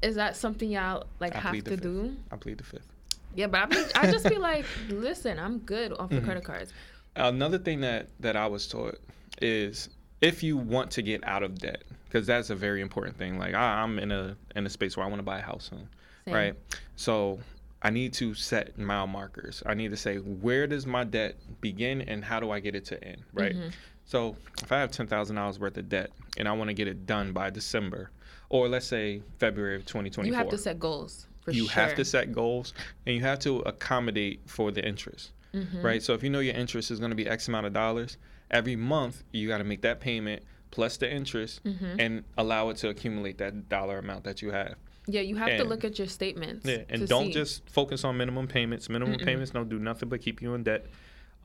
[0.00, 2.16] is that something y'all like I have to do?
[2.30, 2.95] I plead the fifth.
[3.36, 6.14] Yeah, but I, be, I just be like, listen, I'm good off Mm-hmm.
[6.16, 6.72] the credit cards.
[7.14, 8.98] Another thing that that I was taught
[9.40, 9.88] is
[10.20, 13.38] if you want to get out of debt, because that's a very important thing.
[13.38, 15.68] Like I, I'm in a in a space where I want to buy a house
[15.70, 15.88] soon,
[16.26, 16.34] Same.
[16.34, 16.54] right?
[16.96, 17.38] So
[17.82, 19.62] I need to set mile markers.
[19.66, 22.84] I need to say where does my debt begin and how do I get it
[22.86, 23.54] to end, right?
[23.54, 23.68] Mm-hmm.
[24.06, 26.86] So if I have ten thousand dollars worth of debt and I want to get
[26.88, 28.10] it done by December,
[28.50, 31.26] or let's say February of 2024, You have to set goals.
[31.46, 31.82] For you sure.
[31.82, 32.74] have to set goals
[33.06, 35.80] and you have to accommodate for the interest Mm-hmm.
[35.80, 38.18] right so if you know your interest is going to be x amount of dollars
[38.50, 41.98] every month you got to make that payment plus the interest Mm-hmm.
[41.98, 44.74] and allow it to accumulate that dollar amount that you have
[45.06, 46.66] Yeah, you have to look at your statements.
[46.66, 47.32] yeah and don't see.
[47.32, 50.84] just focus on minimum payments minimum payments don't do nothing but keep you in debt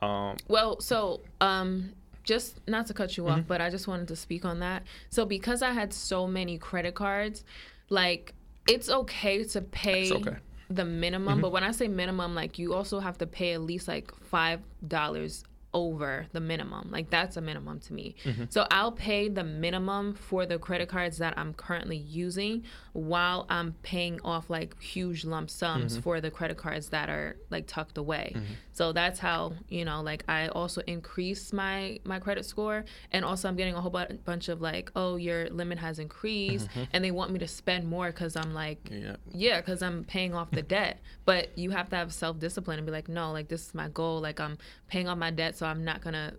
[0.02, 1.92] um Well, so um
[2.24, 3.32] just not to cut you Mm-hmm.
[3.40, 4.82] off, but I just wanted to speak on that.
[5.10, 7.44] So because I had so many credit cards,
[7.88, 8.34] like
[8.66, 10.30] it's okay to pay okay.
[10.30, 10.74] Mm-hmm.
[10.74, 13.88] the minimum, but when I say minimum, like you also have to pay at least
[13.88, 15.44] like five dollars
[15.74, 16.88] over the minimum.
[16.90, 18.14] Like that's a minimum to me.
[18.24, 18.44] Mm-hmm.
[18.50, 23.74] So I'll pay the minimum for the credit cards that I'm currently using while I'm
[23.82, 26.02] paying off like huge lump sums Mm-hmm.
[26.02, 28.32] for the credit cards that are like tucked away.
[28.34, 28.52] Mm-hmm.
[28.72, 33.48] So that's how, you know, like I also increase my my credit score and also
[33.48, 36.84] I'm getting a whole bu- bunch of like, "Oh, your limit has increased." Mm-hmm.
[36.92, 40.34] And they want me to spend more cuz I'm like yeah yeah, because I'm paying
[40.34, 41.00] off the debt.
[41.24, 43.88] But you have to have self discipline and be like, no, like this is my
[43.88, 44.20] goal.
[44.20, 46.34] Like I'm paying off my debt, so I'm not gonna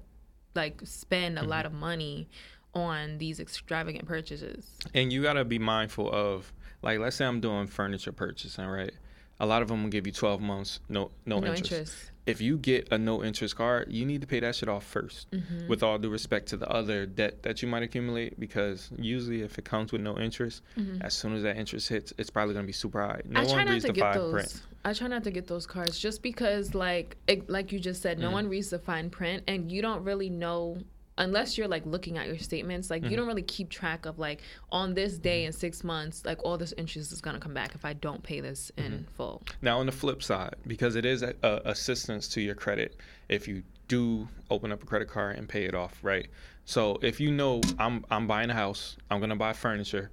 [0.56, 1.50] like spend a mm-hmm.
[1.50, 2.30] lot of money
[2.74, 4.66] on these extravagant purchases.
[4.94, 8.94] and you got to be mindful of like let's say i'm doing furniture purchasing right
[9.40, 11.72] a lot of them will give you 12 months no no, No interest.
[11.72, 12.12] interest.
[12.26, 15.26] if you get a no interest card you need to pay that shit off 1st
[15.34, 15.68] Mm-hmm.
[15.68, 19.58] with all due respect to the other debt that you might accumulate because usually if
[19.60, 20.62] it comes with no interest
[21.02, 23.42] as soon as that interest hits it's probably going to be super high no Mm-hmm.
[23.42, 24.32] I try one not reads to the get fine those.
[24.34, 28.02] print I try not to get those cards just because, like, it, like you just
[28.02, 28.34] said, no Mm-hmm.
[28.34, 30.78] one reads the fine print, and you don't really know
[31.18, 32.90] unless you're like looking at your statements.
[32.90, 33.12] Like, Mm-hmm.
[33.12, 36.58] you don't really keep track of like on this day in six months, like all
[36.58, 39.04] this interest is gonna come back if I don't pay this in Mm-hmm.
[39.16, 39.44] full.
[39.62, 42.98] Now, on the flip side, because it is a, a assistance to your credit
[43.30, 46.28] if you do open up a credit card and pay it off, right?
[46.66, 50.12] So if you know I'm I'm buying a house, I'm gonna buy furniture,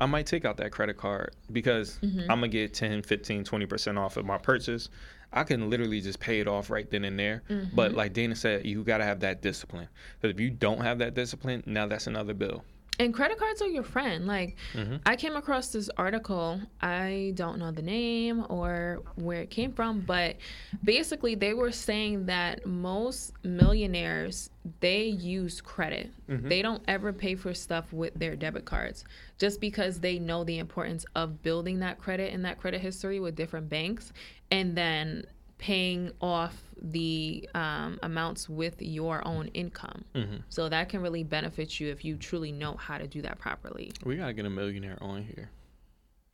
[0.00, 2.20] I might take out that credit card because Mm-hmm.
[2.22, 4.88] I'm gonna get 10, 15, 20% off of my purchase.
[5.32, 7.42] I can literally just pay it off right then and there.
[7.48, 7.76] Mm-hmm.
[7.76, 9.88] But like Dana said, you gotta have that discipline.
[10.20, 12.64] Because if you don't have that discipline, now that's another bill.
[13.00, 14.26] And credit cards are your friend.
[14.26, 14.96] Like, Mm-hmm.
[15.06, 16.60] I came across this article.
[16.80, 20.36] I don't know the name or where it came from, but
[20.84, 26.12] basically, they were saying that most millionaires they use credit.
[26.28, 26.48] Mm-hmm.
[26.48, 29.04] They don't ever pay for stuff with their debit cards,
[29.38, 33.34] just because they know the importance of building that credit and that credit history with
[33.34, 34.12] different banks,
[34.50, 35.24] and then
[35.58, 40.04] paying off the um, amounts with your own income.
[40.14, 40.36] Mm-hmm.
[40.48, 43.92] So that can really benefit you if you truly know how to do that properly.
[44.04, 45.50] We gotta get a millionaire on here.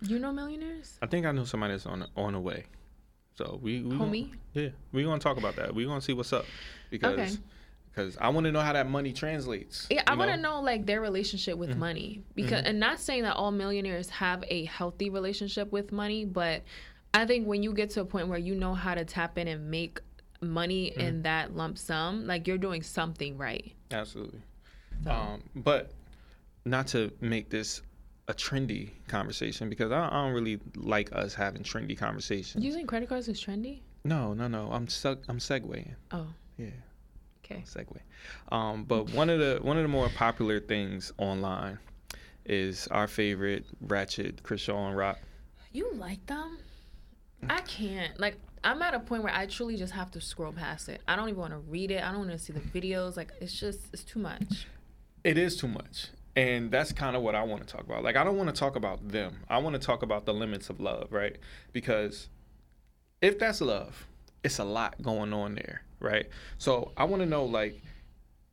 [0.03, 0.99] You know millionaires?
[1.03, 2.65] I think I know somebody that's on on the way.
[3.37, 4.31] So we, we Homie?
[4.31, 5.75] Gonna, yeah, we gonna talk about that.
[5.75, 6.47] We gonna see what's up
[6.91, 7.37] because Okay.
[7.91, 9.87] because I want to know how that money translates.
[9.91, 12.67] Yeah, I want to know like their relationship with money because, Mm-hmm.
[12.69, 16.63] and not saying that all millionaires have a healthy relationship with money, but
[17.15, 19.49] I think when you get to a point where you know how to tap in
[19.49, 20.01] and make
[20.41, 21.01] money Mm-hmm.
[21.01, 23.73] in that lump sum, like you're doing something right.
[23.91, 24.41] Absolutely.
[25.09, 25.93] Um, but
[26.65, 27.83] not to make this
[28.29, 32.65] a trendy conversation because I, I don't really like us having trendy conversations.
[32.65, 33.81] Using credit cards is trendy.
[34.05, 34.71] no, no, no.
[34.73, 35.95] I'm seg- I'm segueing.
[36.11, 36.27] Oh,
[36.59, 36.67] Yeah.
[37.45, 37.63] okay.
[37.67, 37.99] segue.
[38.51, 41.79] Um, but one of the one of the more popular things online
[42.45, 45.19] is our favorite Ratchet Chrisean Rock.
[45.73, 46.59] You like them?
[47.49, 48.19] I can't.
[48.19, 51.01] Like, I'm at a point where I truly just have to scroll past it.
[51.07, 52.03] I don't even want to read it.
[52.03, 53.17] I don't want to see the videos.
[53.17, 54.67] Like, it's just, it's too much.
[55.25, 56.09] It is too much.
[56.37, 58.05] And that's kind of what I want to talk about.
[58.05, 59.39] Like I don't want to talk about them.
[59.49, 61.37] I want to talk about the limits of love, right?
[61.73, 62.29] Because
[63.23, 64.07] if that's love,
[64.45, 66.29] it's a lot going on there, right?
[66.59, 67.81] So I want to know like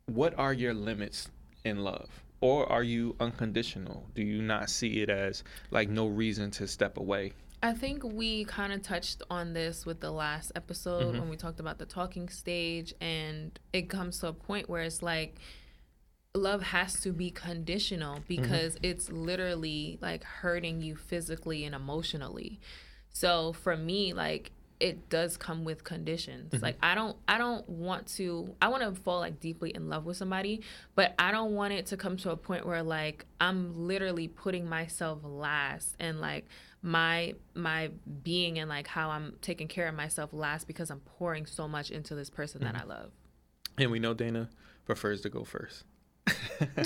[0.05, 1.29] what are your limits
[1.65, 2.09] in love?
[2.39, 4.05] Or are you unconditional?
[4.15, 7.33] Do you not see it as like no reason to step away?
[7.63, 11.19] I think we kind of touched on this with the last episode Mhm.
[11.21, 15.01] when we talked about the talking stage, and it comes to a point where it's
[15.01, 15.39] like
[16.35, 22.59] love has to be conditional because it's literally like hurting you physically and emotionally.
[23.13, 26.61] So for me, like it does come with conditions.
[26.61, 30.05] Like I don't I don't want to I want to fall like deeply in love
[30.05, 30.63] with somebody,
[30.95, 34.67] but I don't want it to come to a point where like I'm literally putting
[34.67, 36.47] myself last and like
[36.83, 37.89] my my
[38.23, 41.89] being and like how I'm taking care of myself last because I'm pouring so much
[41.89, 43.11] into this person that I love.
[43.77, 44.49] And we know Dana
[44.85, 45.85] prefers to go first.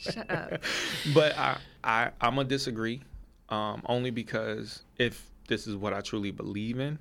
[0.00, 0.60] Shut up.
[1.14, 3.00] but I, I I'm gonna disagree,
[3.48, 6.98] um, only because if this is what I truly believe in,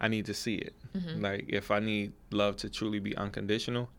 [0.00, 0.74] I need to see it.
[0.96, 1.20] Mm-hmm.
[1.20, 3.90] Like if I need love to truly be unconditional,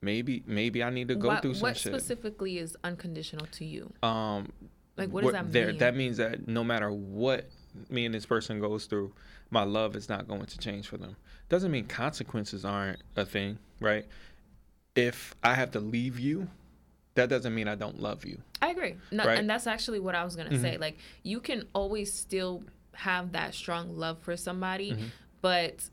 [0.00, 1.92] maybe maybe I need to go what through some what shit.
[1.92, 3.92] specifically is unconditional to you?
[4.02, 4.52] um,
[4.98, 5.78] Like what does that there, mean?
[5.78, 7.46] That means that no matter what
[7.88, 9.12] me and this person goes through,
[9.50, 11.16] my love is not going to change for them.
[11.48, 14.06] Doesn't mean consequences aren't a thing, right?
[14.94, 16.48] If I have to leave you,
[17.14, 18.40] that doesn't mean I don't love you.
[18.60, 18.96] I agree.
[19.10, 19.38] No, Right?
[19.38, 20.76] And that's actually what I was going to say.
[20.76, 25.04] Like, you can always still have that strong love for somebody, Mm-hmm.
[25.40, 25.88] but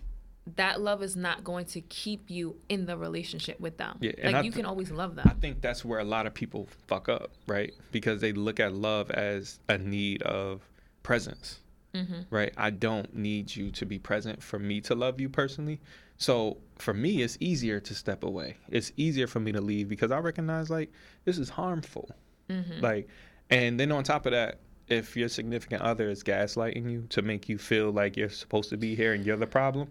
[0.56, 3.98] that love is not going to keep you in the relationship with them.
[4.00, 5.28] Yeah, like, I you can always love them.
[5.28, 7.74] I think that's where a lot of people fuck up, right?
[7.92, 10.62] Because they look at love as a need of
[11.04, 11.60] presence,
[11.96, 12.24] Mm-hmm.
[12.30, 12.54] right?
[12.58, 15.80] I don't need you to be present for me to love you personally.
[16.18, 18.58] So for me, it's easier to step away.
[18.70, 20.92] It's easier for me to leave because I recognize like
[21.24, 22.10] this is harmful.
[22.50, 22.82] Mm-hmm.
[22.82, 23.08] Like,
[23.50, 27.50] and then on top of that, if your significant other is gaslighting you to make
[27.50, 29.88] you feel like you're supposed to be here and you're the problem,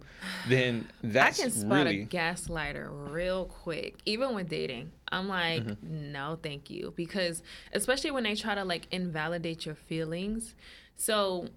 [0.49, 4.93] then that's I can spot really a gaslighter real quick, even with dating.
[5.11, 6.13] I'm like, Mm-hmm.
[6.13, 6.93] no, thank you.
[6.97, 10.55] Because especially when they try to like invalidate your feelings.
[10.97, 11.49] So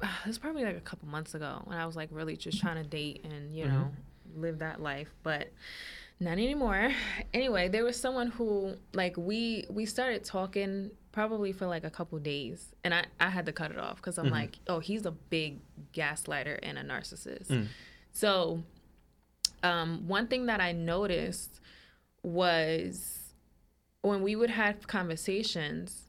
[0.26, 2.88] it's probably like a couple months ago when I was like really just trying to
[2.88, 3.90] date and, you know,
[4.36, 5.08] live that life.
[5.22, 5.48] But
[6.20, 6.92] not anymore.
[7.34, 12.18] Anyway, there was someone who like we we started talking probably for like a couple
[12.18, 15.10] days and I, I had to cut it off because I'm like, oh, he's a
[15.10, 15.60] big
[15.92, 17.50] gaslighter and a narcissist.
[18.12, 18.62] So
[19.64, 21.60] um, one thing that I noticed
[22.22, 23.32] was
[24.02, 26.08] when we would have conversations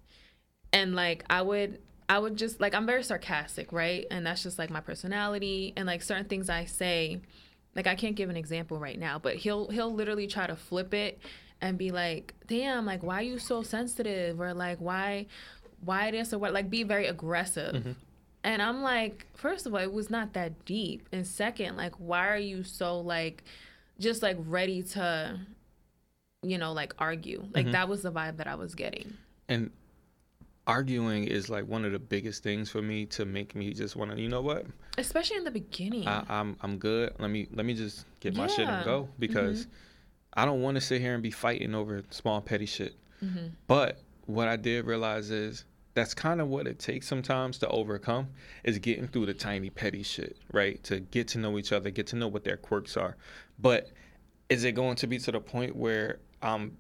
[0.74, 4.06] and like I would I would just like I'm very sarcastic, right?
[4.12, 7.22] And that's just like my personality and like certain things I say
[7.76, 10.94] like I can't give an example right now, but he'll he'll literally try to flip
[10.94, 11.20] it
[11.62, 15.28] and be like, "Damn, like why are you so sensitive?" or like why
[15.84, 17.76] why this or what like be very aggressive.
[17.76, 17.92] Mm-hmm.
[18.44, 21.10] And I'm like, first of all, it was not that deep.
[21.12, 23.44] And second, like why are you so like
[24.00, 25.40] just like ready to
[26.44, 27.44] you know, like argue.
[27.54, 27.72] Like mm-hmm.
[27.74, 29.16] that was the vibe that I was getting.
[29.50, 29.72] and
[30.68, 34.12] arguing is like one of the biggest things for me to make me just want
[34.12, 34.66] to you know what?
[34.98, 36.08] Especially in the beginning.
[36.08, 37.14] I, I'm I'm good.
[37.20, 39.68] Let me let me just get my shit and go because
[40.34, 42.96] I don't want to sit here and be fighting over small petty shit.
[43.24, 43.48] Mm-hmm.
[43.68, 48.28] but what I did realize is that's kind of what it takes sometimes to overcome
[48.66, 50.84] is getting through the tiny petty shit right?
[50.84, 53.16] To get to know each other get to know what their quirks are.
[53.58, 53.90] But
[54.50, 56.78] is it going to be to the point where I'm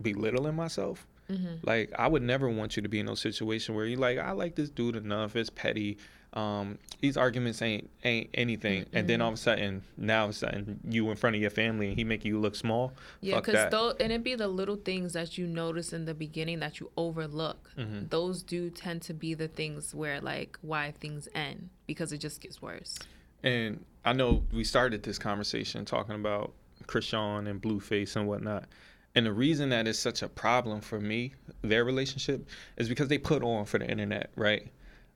[0.00, 1.66] belittling myself Mm-hmm.
[1.66, 4.32] like I would never want you to be in no situation where you're like I
[4.32, 5.36] like this dude enough.
[5.36, 5.96] It's petty.
[6.34, 8.86] Um, these arguments ain't ain't anything.
[8.92, 11.40] And then all of a sudden, now all of a sudden, you in front of
[11.40, 12.92] your family and he make you look small.
[13.20, 16.58] Yeah, because though, and it be the little things that you notice in the beginning
[16.58, 17.70] that you overlook.
[17.78, 18.08] Mm-hmm.
[18.10, 22.40] Those do tend to be the things where like why things end because it just
[22.40, 22.98] gets worse.
[23.44, 26.52] And I know we started this conversation talking about
[26.86, 28.64] Chrisean and Blueface and whatnot.
[29.14, 33.18] And the reason that is such a problem for me, their relationship, is because they
[33.18, 34.68] put on for the internet, right?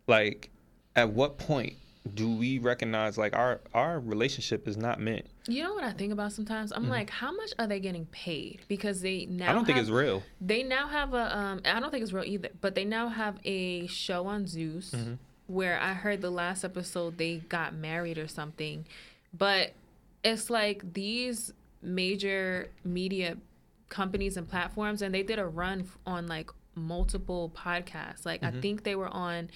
[0.07, 0.51] Like,
[0.95, 1.75] at what point
[2.15, 5.27] do we recognize like our our relationship is not meant?
[5.47, 6.73] You know what I think about sometimes?
[6.73, 8.61] I'm like, how much are they getting paid?
[8.69, 9.51] Because they now.
[9.51, 10.23] I don't think it's real.
[10.41, 13.39] They now have a um I don't think it's real either, but they now have
[13.45, 15.15] a show on Zeus Mm-hmm.
[15.49, 18.87] where I heard the last episode they got married or something.
[19.37, 19.73] But
[20.25, 23.37] it's like these major media
[23.89, 28.25] companies and platforms and they did a run on like multiple podcasts.
[28.25, 29.51] Like I think they were on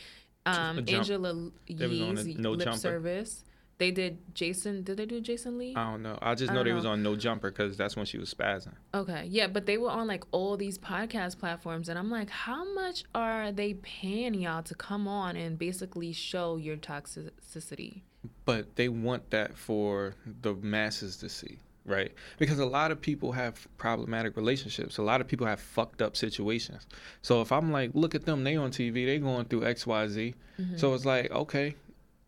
[0.47, 2.79] um Angela Yee's No lip Jumper.
[2.79, 3.45] service.
[3.79, 5.75] They did Jason did they do Jason Lee?
[5.75, 6.19] I don't know.
[6.23, 8.75] I just know they was on No Jumper because that's when she was spazzing.
[8.95, 12.73] Okay, yeah, but they were on like all these podcast platforms, and I'm like, how
[12.75, 18.03] much are they paying y'all to come on and basically show your toxicity?
[18.45, 23.33] but they want that for the masses to see right because a lot of people
[23.33, 26.87] have problematic relationships a lot of people have fucked up situations
[27.23, 30.77] so if i'm like look at them they on tv they going through xyz Mm-hmm.
[30.77, 31.75] so it's like okay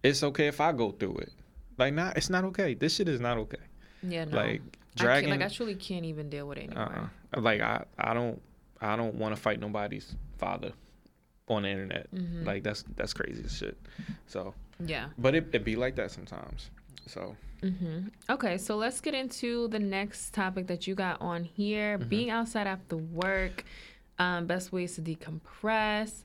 [0.03, 1.33] it's okay if i go through it
[1.79, 3.59] like not it's not okay this shit is not okay
[4.03, 4.37] Yeah, no.
[4.39, 4.63] like
[4.99, 7.11] I like I truly can't even deal with it anymore.
[7.35, 7.41] uh-uh.
[7.43, 8.41] like i i don't
[8.81, 10.73] i don't want to fight nobody's father
[11.49, 12.45] on the internet Mm-hmm.
[12.47, 13.77] like that's that's crazy as shit
[14.27, 15.09] so Yeah.
[15.19, 16.71] but it, it be like that sometimes
[17.07, 17.37] so
[17.71, 17.99] hmm
[18.29, 22.09] Okay, so let's get into the next topic that you got on here: Mm-hmm.
[22.09, 23.65] being outside after work,
[24.19, 26.25] um, best ways to decompress.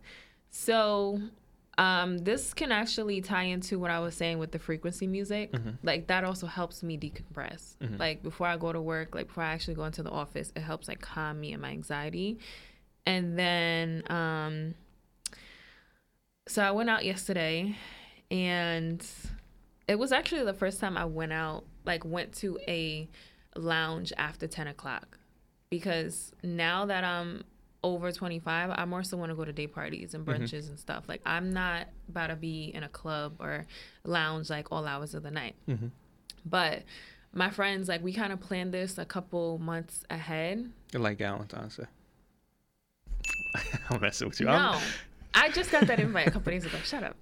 [0.52, 1.20] So,
[1.78, 5.52] um, this can actually tie into what I was saying with the frequency music.
[5.54, 5.70] Mm-hmm.
[5.84, 7.76] Like that also helps me decompress.
[7.98, 10.62] Like before I go to work, like before I actually go into the office, it
[10.62, 12.40] helps like calm me and my anxiety.
[13.06, 14.76] And then, um,
[16.48, 17.76] so I went out yesterday,
[18.30, 19.06] and
[19.90, 23.10] it was actually the first time I went out, like went to a
[23.56, 25.18] lounge after 10 o'clock.
[25.72, 27.44] Because now that I'm
[27.84, 30.44] over 25, I more so want to go to day parties and mm-hmm.
[30.44, 31.06] brunches and stuff.
[31.10, 33.66] Like, I'm not about to be in a club or
[34.04, 35.56] lounge like all hours of the night.
[35.68, 35.88] Mm-hmm.
[36.46, 36.84] But
[37.34, 40.70] my friends, like, we kind of planned this a couple months ahead.
[40.94, 41.86] You like Valentine's Day.
[43.90, 44.46] I'm messing with you.
[44.46, 44.80] No,
[45.34, 46.78] I just got that invite a couple days ago.
[46.84, 47.16] Shut up.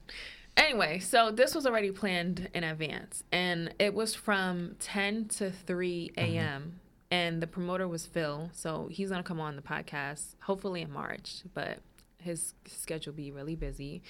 [0.57, 6.11] Anyway, so this was already planned in advance, and it was from 10 to 3
[6.17, 6.19] mm-hmm.
[6.19, 6.79] a.m.
[7.09, 11.43] And the promoter was Phil, so he's gonna come on the podcast hopefully in March,
[11.53, 11.77] but
[12.17, 14.01] his schedule be really busy.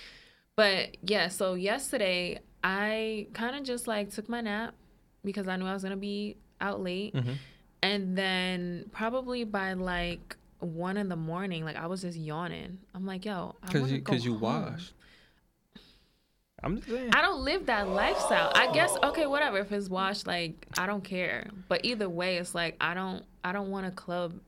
[0.56, 4.74] But yeah, so yesterday I kind of just like took my nap
[5.24, 7.34] because I knew I was gonna be out late, mm-hmm.
[7.84, 12.80] and then probably by like one in the morning, like I was just yawning.
[12.96, 14.94] I'm like, yo, I Cause you, go cause you washed.
[16.63, 17.12] I'm just saying.
[17.13, 18.52] I don't live that lifestyle.
[18.56, 19.60] I guess okay, whatever.
[19.60, 21.48] If it's washed, like I don't care.
[21.67, 24.39] But either way, it's like I don't I don't want to club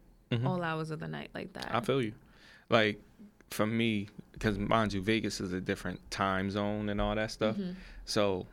[0.46, 1.68] all hours of the night like that.
[1.68, 1.76] Mm-hmm.
[1.76, 2.14] I feel you.
[2.70, 3.02] Like
[3.50, 7.56] for me, because mind you, Vegas is a different time zone and all that stuff.
[7.56, 7.72] Mm-hmm.
[8.06, 8.48] So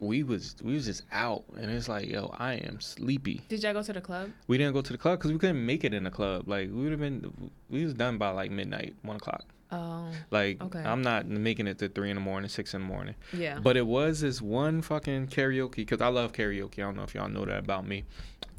[0.00, 3.40] we was we was just out, and it's like, yo, I am sleepy.
[3.48, 4.30] Did y'all go to the club?
[4.48, 6.48] We didn't go to the club because we couldn't make it in the club.
[6.48, 9.44] Like we would have been, we was done by like midnight, one o'clock.
[9.72, 10.80] Oh, Like Okay.
[10.80, 13.14] I'm not making it to three in the morning, six in the morning.
[13.32, 13.58] yeah.
[13.58, 16.78] But it was this one fucking karaoke because I love karaoke.
[16.78, 18.04] I don't know if y'all know that about me.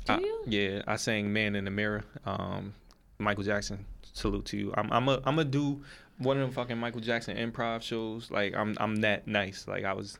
[0.05, 0.43] Do I- you?
[0.47, 2.73] yeah, I sang "Man in the Mirror." Um,
[3.19, 3.85] Michael Jackson.
[4.13, 4.73] Salute to you.
[4.75, 5.81] I'm I'm a I'm gonna do
[6.17, 8.29] one of them fucking Michael Jackson improv shows.
[8.31, 9.67] Like I'm I'm that nice.
[9.67, 10.19] Like I was.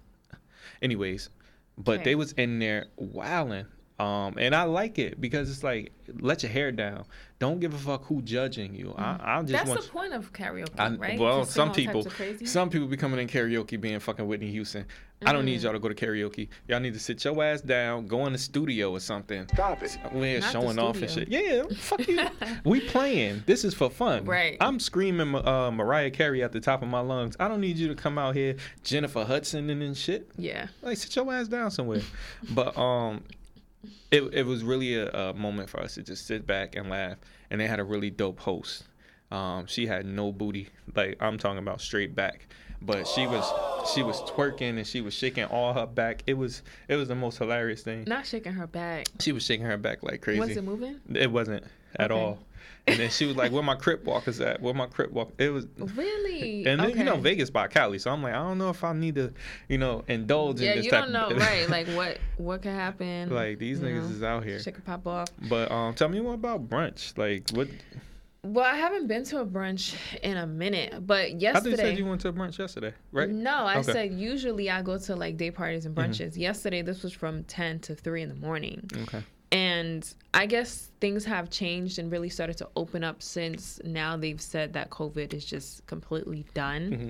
[0.82, 1.30] Anyways,
[1.78, 2.04] but Okay.
[2.04, 3.66] they was in there wilding.
[4.04, 7.06] Um, and I like it because it's like let your hair down.
[7.40, 8.94] Don't give a fuck who judging you.
[8.98, 9.52] I I just Mm-hmm.
[9.52, 9.82] That's want.
[9.84, 11.20] the point of karaoke, I, right?
[11.20, 12.46] Well, To some people, crazy?
[12.46, 14.86] some people be coming in karaoke being fucking Whitney Houston.
[15.26, 15.46] I don't Mm.
[15.46, 16.50] need y'all to go to karaoke.
[16.68, 19.48] Y'all need to sit your ass down, go in the studio or something.
[19.54, 19.98] Stop it.
[20.12, 21.28] We're Not showing off and shit.
[21.30, 22.20] Yeah, fuck you.
[22.66, 23.44] we playing.
[23.46, 24.26] This is for fun.
[24.26, 24.58] Right.
[24.60, 27.36] I'm screaming uh, Mariah Carey at the top of my lungs.
[27.40, 30.30] I don't need you to come out here, Jennifer Hudson and then shit.
[30.38, 30.68] yeah.
[30.82, 32.02] Like sit your ass down somewhere.
[32.54, 33.24] but um,
[34.12, 37.18] it it was really a, a moment for us to just sit back and laugh.
[37.50, 38.84] And they had a really dope host.
[39.32, 42.48] Um, she had no booty, like I'm talking about straight back.
[42.82, 43.46] But she was
[43.94, 46.24] she was twerking and she was shaking all her back.
[46.28, 48.04] It was it was the most hilarious thing.
[48.08, 49.08] Not shaking her back.
[49.20, 50.40] She was shaking her back like crazy.
[50.40, 51.00] Was it moving?
[51.14, 51.64] It wasn't
[51.96, 52.20] at Okay.
[52.20, 52.40] all.
[52.86, 54.62] And then she was like, "Where my crip walkers at?
[54.62, 55.66] Where my crip walk?" It was,
[55.96, 56.66] Really?
[56.66, 58.92] and then you know Vegas by Cali, so I'm like, I don't know if I
[58.94, 59.34] need to,
[59.70, 61.70] you know, indulge Yeah, in this you type don't know, right?
[61.70, 63.30] Like what what could happen?
[63.30, 64.16] like these niggas know?
[64.16, 64.60] is out here.
[64.60, 65.30] Shit could pop off.
[65.42, 67.18] But um, tell me more about brunch.
[67.18, 67.70] Like, what?
[68.46, 71.48] Well, I haven't been to a brunch in a minute, but yesterday.
[71.50, 73.30] I thought you said you went to a brunch yesterday, right?
[73.30, 73.94] No, I Okay.
[73.94, 76.12] said usually I go to like day parties and Mm-hmm.
[76.12, 76.36] brunches.
[76.36, 78.90] Yesterday, this was from 10 to 3 in the morning.
[79.04, 79.24] Okay.
[79.54, 84.42] And I guess things have changed and really started to open up since now they've
[84.42, 86.90] said that COVID is just completely done.
[86.92, 87.10] Mm-hmm.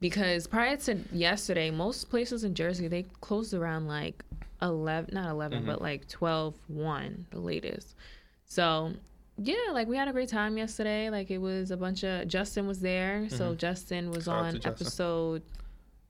[0.00, 4.24] Because prior to yesterday, most places in Jersey, they closed around like
[4.60, 5.66] 11, not 11, Mm-hmm.
[5.66, 7.94] but like 12, 1, the latest.
[8.44, 8.92] So,
[9.38, 11.08] yeah, like we had a great time yesterday.
[11.10, 13.28] Like it was a bunch of, Justin was there.
[13.28, 14.30] So Justin was Mm-hmm.
[14.30, 14.72] Shout on Justin.
[14.72, 15.42] episode,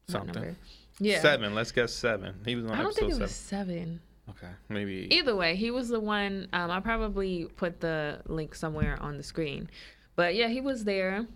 [0.08, 0.56] Something.
[0.98, 1.20] Yeah.
[1.20, 1.54] Seven.
[1.54, 2.34] Let's guess seven.
[2.44, 3.22] He was on I don't episode think it seven.
[3.22, 4.00] was seven.
[4.30, 5.08] Okay, maybe.
[5.10, 6.48] Either way, he was the one.
[6.52, 9.68] Um, I probably put the link somewhere on the screen,
[10.16, 11.26] but yeah, he was there,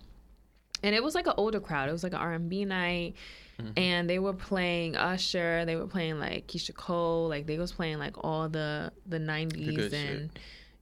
[0.83, 1.89] and it was like an older crowd.
[1.89, 3.15] It was like an R and B night,
[3.59, 3.71] Mm-hmm.
[3.75, 5.65] and they were playing Usher.
[5.65, 7.27] They were playing like Keyshia Cole.
[7.27, 9.93] Like they was playing like all the the nineties shit.
[9.93, 10.29] and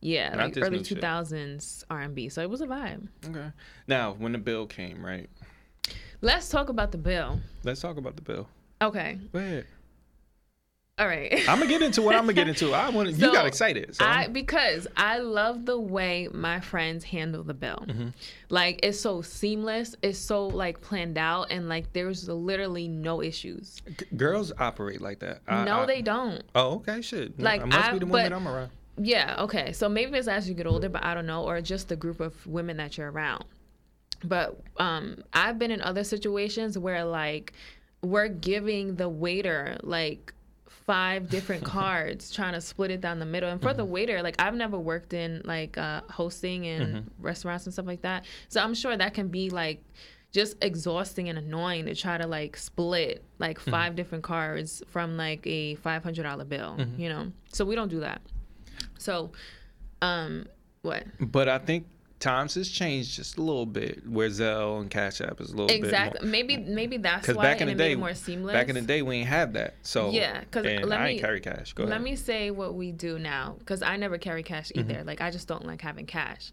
[0.02, 1.02] yeah, Not like early two shit.
[1.02, 2.28] thousands R and B.
[2.28, 3.08] So it was a vibe.
[3.30, 3.48] Okay.
[3.88, 5.30] Now, when the bill came, right?
[6.22, 7.40] Let's talk about the bill.
[7.64, 8.48] Let's talk about the bill.
[8.82, 9.66] Okay, Go ahead.
[10.98, 11.34] All right.
[11.50, 12.72] I'm gonna get into what I'm gonna get into.
[12.74, 13.96] I want you got excited.
[13.96, 17.84] So I because I love the way my friends handle the bill.
[17.86, 18.08] Mm-hmm.
[18.50, 23.82] Like it's so seamless, it's so like planned out, and like there's literally no issues.
[23.98, 25.42] G- girls operate like that.
[25.50, 26.42] I- no, I- they don't.
[26.56, 27.38] Oh, okay, shit.
[27.40, 28.72] Like, Like, must I- be the women but- I'm around.
[28.98, 29.74] Yeah, okay.
[29.74, 32.22] So maybe it's as you get older, but I don't know, or just the group
[32.22, 33.44] of women that you're around.
[34.24, 37.52] But um, I've been in other situations where like
[38.02, 40.32] we're giving the waiter like
[40.86, 43.50] five different cards trying to split it down the middle.
[43.50, 47.74] And for the waiter like i've never worked in like uh hosting and restaurants and
[47.74, 48.26] stuff like that.
[48.50, 49.84] So i'm sure that can be like
[50.32, 55.46] just exhausting and annoying to try to like split like 5 different cards from like
[55.48, 57.32] a $500 bill you know?
[57.54, 58.22] So we don't do that.
[58.98, 59.32] So
[60.02, 60.46] um
[60.82, 61.06] what?
[61.20, 61.88] But I think
[62.26, 64.06] times has changed just a little bit.
[64.08, 66.32] Where Zelle and Cash App is a little exactly bit more.
[66.32, 69.02] maybe maybe that's why back in the day, it more seamless back in the day,
[69.02, 69.76] we ain't have that.
[69.84, 71.74] So yeah, because let I me- ain't carry cash.
[71.74, 72.02] Go Let ahead.
[72.04, 74.92] me say what we do now because I never carry cash Mm-hmm.
[74.92, 75.04] either.
[75.04, 76.52] Like I just don't like having cash.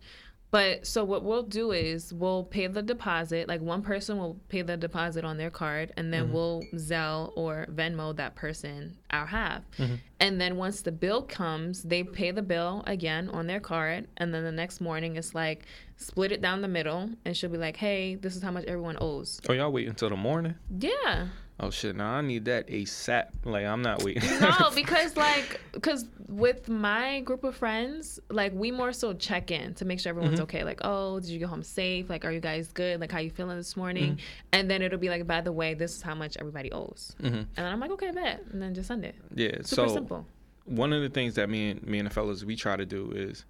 [0.53, 3.49] But so what we'll do is we'll pay the deposit.
[3.49, 6.11] Like one person will pay the deposit on their card, and Mm-hmm.
[6.27, 9.63] then we'll Zelle or Venmo that person our half.
[9.79, 9.95] Mm-hmm.
[10.21, 14.33] And then once the bill comes, they pay the bill again on their card, and
[14.33, 15.65] then the next morning it's like
[15.97, 18.99] split it down the middle, and she'll be like, "Hey, this is how much everyone
[19.01, 20.55] owes." Oh, y'all wait until the morning?
[20.79, 21.29] Yeah.
[21.65, 21.95] Oh shit!
[21.95, 23.29] Now I need that ASAP.
[23.45, 24.29] Like I'm not waiting.
[24.41, 29.73] no, because like, because with my group of friends, like we more so check in
[29.75, 30.43] to make sure everyone's Mm-hmm.
[30.43, 30.65] okay.
[30.65, 32.11] Like, oh, did you get home safe?
[32.11, 33.01] Like, are you guys good?
[33.01, 34.15] Like, how you feeling this morning?
[34.15, 34.25] Mm-hmm.
[34.55, 37.15] And then it'll be like, by the way, this is how much everybody owes.
[37.23, 37.27] Mhm.
[37.33, 38.43] And then I'm like, okay, bet.
[38.53, 39.15] And then just send it.
[39.35, 39.53] yeah.
[39.63, 40.27] Super so simple.
[40.65, 43.13] one of the things that me and me and the fellas we try to do
[43.13, 43.45] is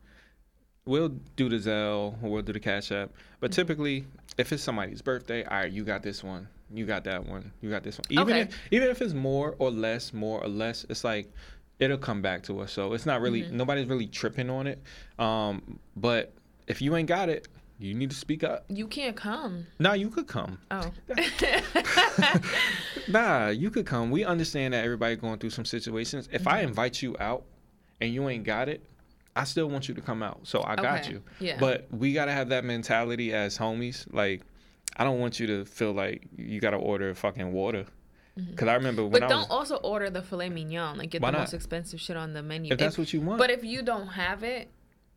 [0.85, 3.11] we'll do the Zelle or we'll do the Cash App.
[3.41, 3.55] But Mm-hmm.
[3.55, 4.05] typically,
[4.37, 7.71] if it's somebody's birthday, all right, you got this one, you got that one, you
[7.71, 8.05] got this one.
[8.11, 8.41] Even Okay.
[8.43, 11.31] if even if it's more or less, more or less, it's like
[11.79, 12.73] it'll come back to us.
[12.73, 13.57] So it's not really Mm-hmm.
[13.57, 14.81] nobody's really tripping on it.
[15.19, 16.33] Um, but
[16.67, 17.49] if you ain't got it,
[17.79, 18.65] you need to speak up.
[18.69, 19.67] You can't come.
[19.81, 20.59] Nah, you could come.
[20.71, 20.93] Oh.
[23.09, 24.11] Nah, you could come.
[24.11, 26.29] We understand that everybody going through some situations.
[26.33, 26.49] If Mm-hmm.
[26.49, 27.45] I invite you out
[28.01, 28.85] and you ain't got it,
[29.35, 30.41] I still want you to come out.
[30.45, 31.23] So I got you.
[31.41, 31.57] yeah.
[31.59, 34.07] But we gotta have that mentality as homies.
[34.13, 34.43] Like,
[34.97, 37.85] I don't want you to feel like you gotta order fucking water.
[38.57, 39.21] Cause I remember when Mm-hmm.
[39.21, 39.71] but I don't was.
[39.71, 40.97] also order the filet mignon.
[40.97, 41.41] Like, get the not?
[41.41, 42.73] most expensive shit on the menu.
[42.73, 44.71] If that's what you want, But if you don't have it,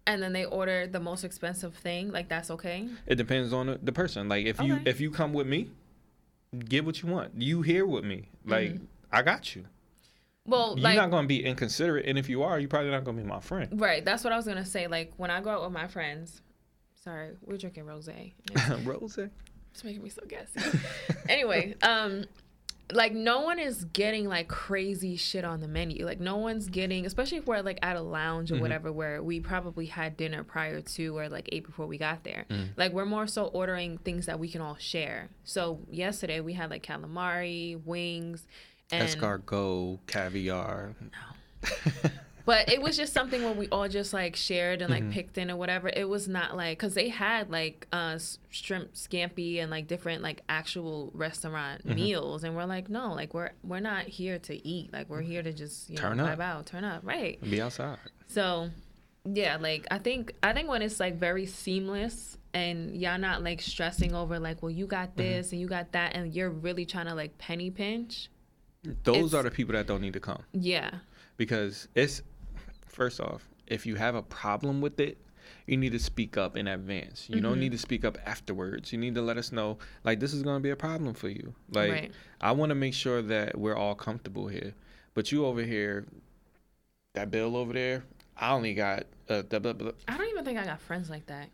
[0.06, 2.88] and then they order the most expensive thing, like that's okay.
[3.08, 4.28] it depends on the, person.
[4.28, 5.70] Like if you if you come with me,
[6.68, 7.42] get what you want.
[7.42, 8.30] You here with me.
[8.46, 8.86] Like Mm-hmm.
[9.12, 9.66] I got you.
[10.46, 13.18] Well, You're like not gonna be inconsiderate, and if you are, you're probably not gonna
[13.22, 13.80] be my friend.
[13.80, 14.88] Right, that's what I was gonna say.
[14.88, 16.42] Like when I go out with my friends,
[17.02, 18.34] sorry, we're drinking rosé.
[18.86, 19.18] Rose.
[19.76, 20.80] It's making me so gassy.
[21.28, 22.24] anyway, um,
[22.94, 26.06] like no one is getting like crazy shit on the menu.
[26.06, 29.42] Like no one's getting, especially if we're like at a lounge or whatever, where we
[29.42, 32.46] probably had dinner prior to or like ate before we got there.
[32.78, 35.28] Like we're more so ordering things that we can all share.
[35.44, 38.48] So yesterday we had like calamari, wings,
[38.94, 40.96] and escargot, caviar.
[42.46, 45.12] But it was just something where we all just like shared and like Mm-hmm.
[45.12, 45.90] picked in or whatever.
[45.90, 48.20] It was not like because they had like uh
[48.50, 51.96] shrimp scampi and like different like actual restaurant Mm-hmm.
[51.96, 54.94] meals, and we're like, no, like we're we're not here to eat.
[54.94, 56.38] Like we're here to just you Turn know up.
[56.38, 57.42] vibe out, turn up, right?
[57.42, 57.98] Be outside.
[58.28, 58.70] So
[59.26, 63.60] yeah, like I think I think when it's like very seamless and y'all not like
[63.62, 64.92] stressing over like, well, you Mm-hmm.
[64.92, 68.30] got this and you got that, and you're really trying to like penny pinch.
[69.04, 70.92] Those It's- are the people that don't need to come Yeah,
[71.38, 72.22] because it's
[72.96, 75.18] first off, if you have a problem with it,
[75.68, 77.28] you need to speak up in advance.
[77.30, 77.44] You Mm-hmm.
[77.44, 78.92] don't need to speak up afterwards.
[78.94, 81.30] You need to let us know like this is going to be a problem for
[81.30, 81.54] you.
[81.72, 82.12] Like Right.
[82.42, 84.74] I want to make sure that we're all comfortable here.
[85.14, 86.06] But you over here
[87.14, 88.04] that bill over there.
[88.38, 91.26] I only got uh, the, the, the, I don't even think I got friends like
[91.28, 91.50] that.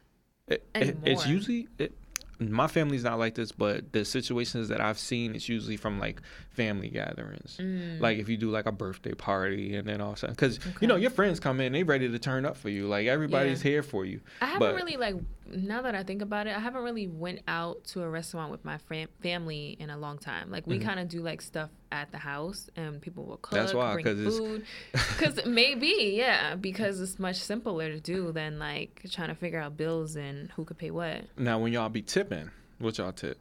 [0.47, 1.93] it, it- it's usually it,
[2.39, 6.19] my family's not like this, but the situations that I've seen, it's usually from like
[6.53, 7.57] family gatherings.
[7.59, 7.99] Mm.
[8.01, 10.59] Like if you do like a birthday party, and then all of a sudden, because
[10.81, 12.87] you know your friends come in, they ready to turn up for you.
[12.87, 14.21] Like everybody's here for you.
[14.41, 15.15] I haven't But- really like
[15.53, 18.63] now that I think about it, I haven't really went out to a restaurant with
[18.63, 20.49] my fam- family in a long time.
[20.49, 23.65] Like we kind of do like stuff at the house, and people will cook, Mm-hmm.
[23.65, 24.65] That's why, bring food.
[24.93, 29.75] Because maybe, yeah, because it's much simpler to do than like trying to figure out
[29.77, 31.25] bills and who could pay what.
[31.37, 32.49] Now when y'all be tipping,
[32.79, 33.37] what y'all tip?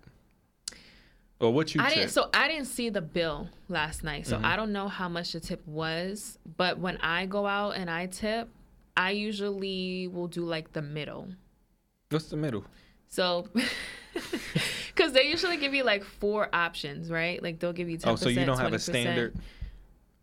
[1.41, 1.95] Or what you I tip?
[1.97, 2.11] didn't.
[2.11, 4.43] So I didn't see the bill last night, Mm-hmm.
[4.43, 6.39] so I don't know how much the tip was.
[6.57, 8.49] But when I go out and I tip,
[8.97, 11.29] I usually will do like the middle.
[12.11, 12.65] What's the middle?
[13.09, 13.49] So,
[14.89, 17.43] because they usually give you like four options, right?
[17.43, 18.03] Like they'll give you 10%.
[18.07, 18.81] Oh, so you don't have a 20%.
[18.81, 19.35] standard?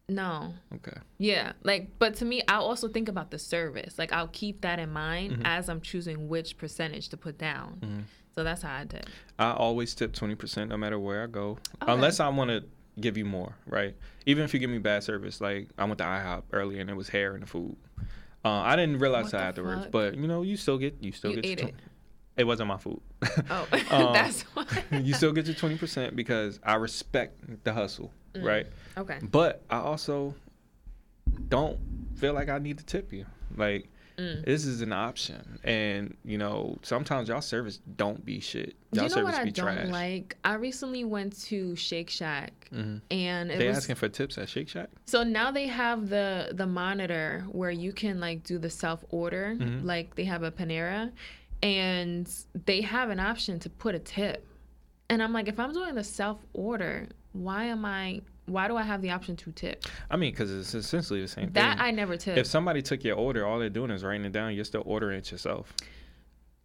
[0.09, 0.53] No.
[0.75, 0.95] Okay.
[1.17, 1.53] Yeah.
[1.63, 3.97] Like, but to me, I'll also think about the service.
[3.99, 5.41] Like, I'll keep that in mind Mm-hmm.
[5.45, 8.05] as I'm choosing which percentage to put down.
[8.37, 9.07] So that's how I tip.
[9.39, 11.91] I always tip twenty percent no matter where I go, Okay.
[11.91, 12.63] unless I want to
[13.01, 13.95] give you more, right?
[14.27, 16.95] Even if you give me bad service, like I went to IHOP earlier and it
[16.95, 17.75] was hair in the food.
[18.45, 19.91] Uh, I didn't realize What that afterwards, fuck?
[19.91, 21.75] but you know, you still get you still You get your it.
[22.37, 23.01] It wasn't my food.
[23.49, 24.65] Oh, Um, that's why.
[24.91, 28.43] you still get your twenty percent because I respect the hustle, Mm.
[28.45, 28.67] right?
[28.99, 29.17] okay.
[29.23, 30.35] But I also
[31.49, 31.79] don't
[32.17, 33.25] feel like I need to tip you.
[33.55, 34.45] Like Mm.
[34.45, 38.75] this is an option, and you know sometimes y'all service don't be shit.
[38.91, 39.87] Y'all you know service what I be don't trash.
[39.89, 40.37] like?
[40.43, 43.01] I recently went to Shake Shack, Mhm.
[43.11, 44.89] and They was asking for tips at Shake Shack.
[45.05, 49.55] So now they have the the monitor where you can like do the self order,
[49.55, 49.83] Mhm.
[49.83, 51.11] like they have a Panera,
[51.61, 52.27] and
[52.65, 54.43] they have an option to put a tip.
[55.11, 58.21] And I'm like, if I'm doing the self order, why am I?
[58.47, 59.85] Why do I have the option to tip?
[60.09, 61.77] I mean, because it's essentially the same That thing.
[61.77, 62.37] That I never tip.
[62.37, 64.55] if somebody took your order, all they're doing is writing it down.
[64.55, 65.73] You're still ordering it yourself.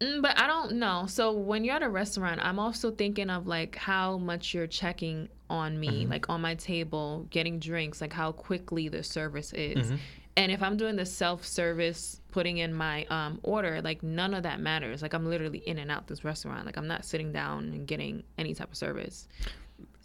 [0.01, 1.05] Mm, but I don't know.
[1.07, 5.29] So when you're at a restaurant, I'm also thinking of like how much you're checking
[5.49, 6.11] on me, Mm-hmm.
[6.11, 9.87] like on my table, getting drinks, like how quickly the service is.
[9.87, 9.95] Mm-hmm.
[10.35, 14.43] And if I'm doing the self service, putting in my um, order, like none of
[14.43, 15.03] that matters.
[15.03, 16.65] Like I'm literally in and out this restaurant.
[16.65, 19.27] Like I'm not sitting down and getting any type of service.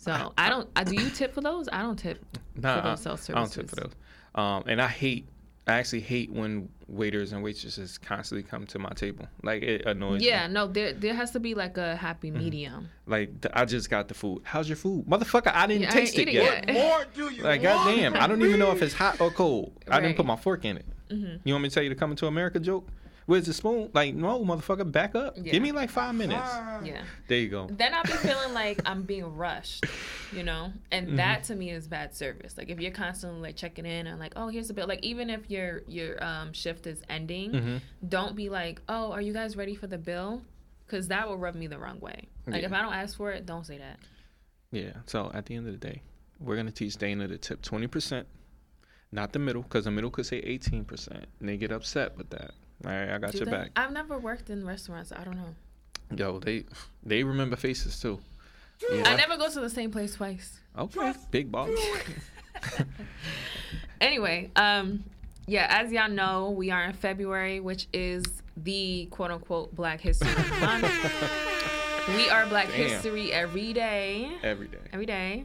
[0.00, 0.68] So I don't.
[0.76, 1.68] I, do you tip for those?
[1.70, 2.24] I don't tip
[2.56, 3.92] Nah, for those self I don't tip for those.
[4.34, 5.28] Um, and I hate,
[5.66, 9.26] I actually hate when waiters and waitresses constantly come to my table.
[9.42, 10.28] Like it annoys me.
[10.28, 12.38] Yeah, no, there there has to be like a happy Mm-hmm.
[12.38, 12.88] medium.
[13.06, 14.42] Like th- I just got the food.
[14.44, 15.52] How's your food, motherfucker?
[15.52, 16.68] I didn't Yeah, I taste ain't it eat it yet.
[16.68, 16.74] yet.
[16.74, 17.84] More do you Like want?
[17.86, 19.72] goddamn, I don't even know if it's hot or cold.
[19.90, 20.86] I didn't put my fork in it.
[21.10, 21.36] Mm-hmm.
[21.42, 22.86] You want me to tell you to come into America joke?
[23.28, 23.90] Where's the spoon?
[23.92, 25.36] Like no, motherfucker, back up.
[25.36, 25.52] Yeah.
[25.52, 26.48] Give me like five minutes.
[26.82, 27.02] Yeah.
[27.26, 27.66] There you go.
[27.70, 29.84] Then I'll be feeling like I'm being rushed,
[30.32, 30.72] you know?
[30.90, 31.16] And Mm-hmm.
[31.16, 32.56] that to me is bad service.
[32.56, 34.86] Like if you're constantly like checking in and like, oh, here's the bill.
[34.88, 37.80] Like even if your your um, shift is ending, Mhm.
[38.08, 40.40] don't be like, oh, are you guys ready for the bill?
[40.86, 42.28] Because that will rub me the wrong way.
[42.46, 42.68] Like Yeah.
[42.68, 43.98] if I don't ask for it, don't say that.
[44.72, 44.92] Yeah.
[45.04, 46.00] So at the end of the day,
[46.40, 48.26] we're gonna teach Dana to tip twenty percent,
[49.12, 52.30] not the middle, because the middle could say eighteen percent, and they get upset with
[52.30, 52.52] that.
[52.84, 53.52] All right, I got Do your they?
[53.52, 53.70] back.
[53.76, 55.12] I've never worked in restaurants.
[55.12, 55.54] I don't know.
[56.16, 56.64] Yo, they
[57.04, 58.18] they remember faces too.
[58.90, 59.02] Yeah.
[59.06, 60.60] I never go to the same place twice.
[60.78, 61.70] Okay, big boss.
[64.00, 65.02] Anyway, um,
[65.46, 68.24] yeah, as y'all know, we are in February, which is
[68.56, 70.28] the quote unquote Black History
[70.60, 70.84] Month.
[72.16, 72.76] we are Black Damn.
[72.76, 74.30] History every day.
[74.42, 74.78] Every day.
[74.92, 75.44] Every day.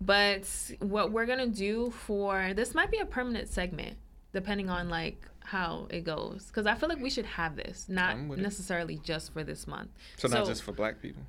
[0.00, 0.48] But
[0.80, 3.96] what we're gonna do for this might be a permanent segment,
[4.32, 6.46] depending on like how it goes.
[6.46, 8.38] Because I feel like we should have this, not I'm it.
[8.38, 9.90] necessarily just for this month.
[10.16, 11.22] So, not just for black people.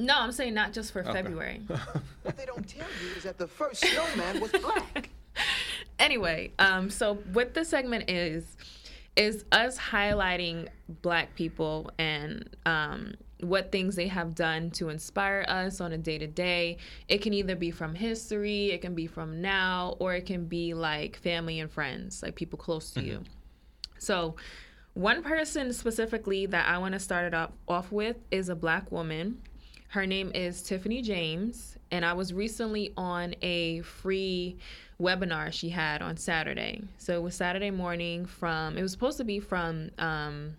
[0.00, 1.12] No, I'm saying not just for Okay.
[1.12, 1.60] February.
[2.22, 5.10] What they don't tell you is that the first snowman was black.
[5.98, 8.44] anyway, um, so what this segment is
[9.16, 10.68] is us highlighting
[11.02, 16.18] black people and um, what things they have done to inspire us on a day
[16.18, 16.76] to day.
[17.08, 20.72] It can either be from history, it can be from now, or it can be
[20.74, 23.24] like family and friends, like people close to you.
[23.98, 24.36] So,
[24.94, 28.90] one person specifically that I want to start it up off with is a black
[28.90, 29.40] woman.
[29.90, 34.56] Her name is Tiffany James, and I was recently on a free
[35.00, 36.82] webinar she had on Saturday.
[36.98, 40.56] So it was Saturday morning from it was supposed to be from um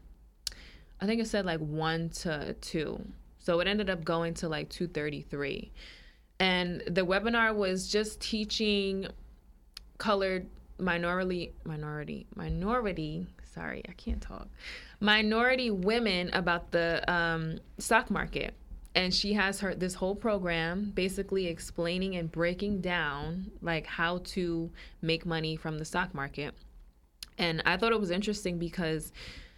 [1.01, 3.05] I think it said like 1 to 2.
[3.39, 5.69] So it ended up going to like 2:33.
[6.39, 9.07] And the webinar was just teaching
[9.97, 10.47] colored
[10.79, 14.47] minority minority minority sorry i can't talk.
[14.99, 18.53] Minority women about the um, stock market.
[18.95, 24.71] And she has her this whole program basically explaining and breaking down like how to
[25.01, 26.53] make money from the stock market.
[27.37, 29.13] And I thought it was interesting because,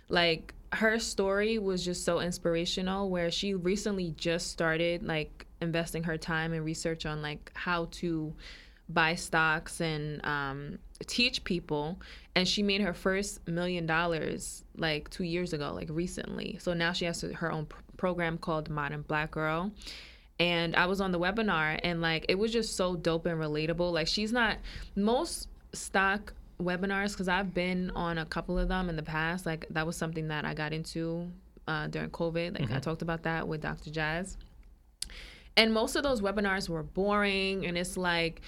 [0.08, 6.18] like, her story was just so inspirational where she recently just started, like, investing her
[6.18, 8.36] time and research on, like, how to
[8.94, 12.00] buy stocks and um, teach people.
[12.36, 16.58] And she made her first million dollars, like, two years ago, like, recently.
[16.60, 19.72] So now she has her own pr- program called Modern Black Girl
[20.42, 23.92] and I was on the webinar and like it was just so dope and relatable.
[23.92, 24.58] Like she's not
[24.96, 29.46] most stock webinars because I've been on a couple of them in the past.
[29.46, 31.30] Like that was something that I got into
[31.68, 32.60] uh, during COVID.
[32.60, 33.92] Like I talked about that with Dr.
[33.92, 34.36] Jazz.
[35.58, 38.42] And most of those webinars were boring and it's like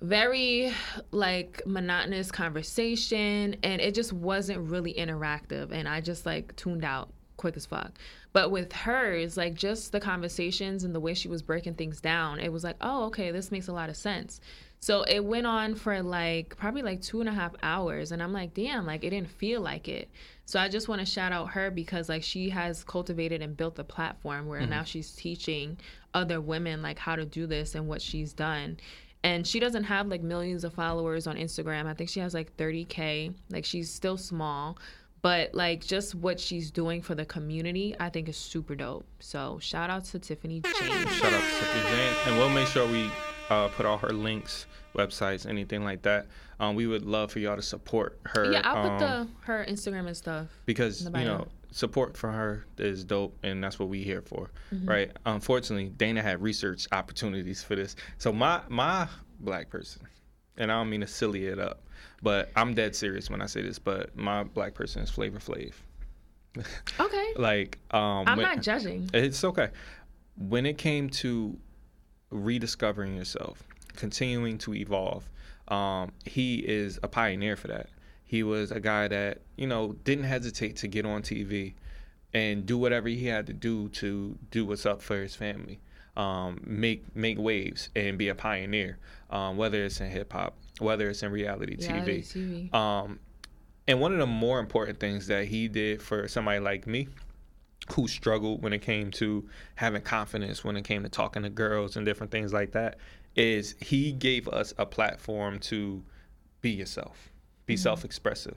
[0.00, 0.72] very
[1.10, 7.10] like monotonous conversation and it just wasn't really interactive and I just like tuned out
[7.36, 7.92] quick as fuck.
[8.32, 12.40] But with hers, like just the conversations and the way she was breaking things down,
[12.40, 14.40] it was like, oh, okay, this makes a lot of sense.
[14.80, 18.12] So it went on for like probably like two and a half hours.
[18.12, 20.10] And I'm like, damn, like it didn't feel like it.
[20.44, 23.78] So I just want to shout out her because like she has cultivated and built
[23.78, 24.70] a platform where mm-hmm.
[24.70, 25.78] now she's teaching
[26.14, 28.76] other women like how to do this and what she's done.
[29.22, 31.86] And she doesn't have like millions of followers on Instagram.
[31.86, 33.34] I think she has like 30K.
[33.50, 34.78] Like she's still small
[35.22, 39.58] but like just what she's doing for the community i think is super dope so
[39.60, 43.10] shout out to tiffany james Shout out to Tiffany Jane, and we'll make sure we
[43.48, 46.26] uh, put all her links, websites, anything like that.
[46.58, 48.50] Um, we would love for y'all to support her.
[48.52, 52.64] yeah i'll put um, the her instagram and stuff because you know support for her
[52.78, 54.88] is dope and that's what we here for Mm-hmm.
[54.88, 59.06] right unfortunately dana had research opportunities for this so my my
[59.40, 60.02] black person
[60.56, 61.82] and i don't mean to silly it up
[62.22, 65.72] but i'm dead serious when i say this but my black person is flavor flav
[67.00, 69.68] okay like um i'm when- not judging it's okay.
[70.38, 71.56] When it came to
[72.30, 73.62] rediscovering yourself,
[73.96, 75.28] continuing to evolve,
[75.68, 77.88] um, he is a pioneer for that.
[78.26, 81.74] He was a guy that, you know, didn't hesitate to get on TV
[82.34, 85.80] and do whatever he had to do to do what's up for his family.
[86.16, 88.98] Um, make make waves and be a pioneer,
[89.30, 92.70] um, whether it's in hip hop, whether it's in reality Reality TV.
[92.70, 92.74] TV.
[92.74, 93.18] Um,
[93.86, 97.08] and one of the more important things that he did for somebody like me,
[97.92, 101.96] who struggled when it came to having confidence, when it came to talking to girls
[101.96, 102.96] and different things like that,
[103.36, 106.02] is he gave us a platform to
[106.62, 107.30] be yourself,
[107.66, 108.56] be self-expressive.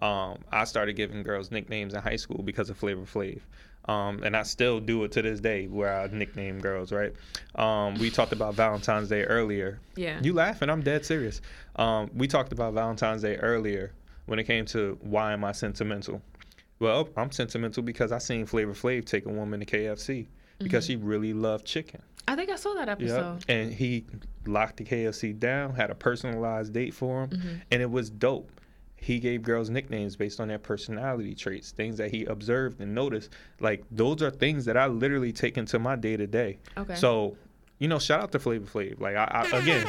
[0.00, 3.40] Um, I started giving girls nicknames in high school because of Flavor Flav.
[3.86, 7.12] Um, and I still do it to this day where I nickname girls, right?
[7.54, 9.80] Um, we talked about Valentine's Day earlier.
[9.96, 10.20] Yeah.
[10.22, 10.70] You laughing?
[10.70, 11.40] I'm dead serious.
[11.76, 13.92] Um, we talked about Valentine's Day earlier
[14.26, 16.22] when it came to why am I sentimental?
[16.78, 20.26] Well, I'm sentimental because I seen Flavor Flav take a woman to KFC
[20.58, 22.02] because she really loved chicken.
[22.30, 23.42] I think i saw that episode Yep.
[23.48, 24.04] And he
[24.46, 27.48] locked the KFC down, had a personalized date for him, mm-hmm.
[27.70, 28.50] and it was dope.
[28.96, 33.30] He gave girls nicknames based on their personality traits, things that he observed and noticed.
[33.58, 36.58] Like those are things that I literally take into my day to day.
[36.76, 36.96] Okay.
[36.96, 37.36] So,
[37.78, 39.00] you know, shout out to Flavor Flav.
[39.00, 39.86] Like I, I again,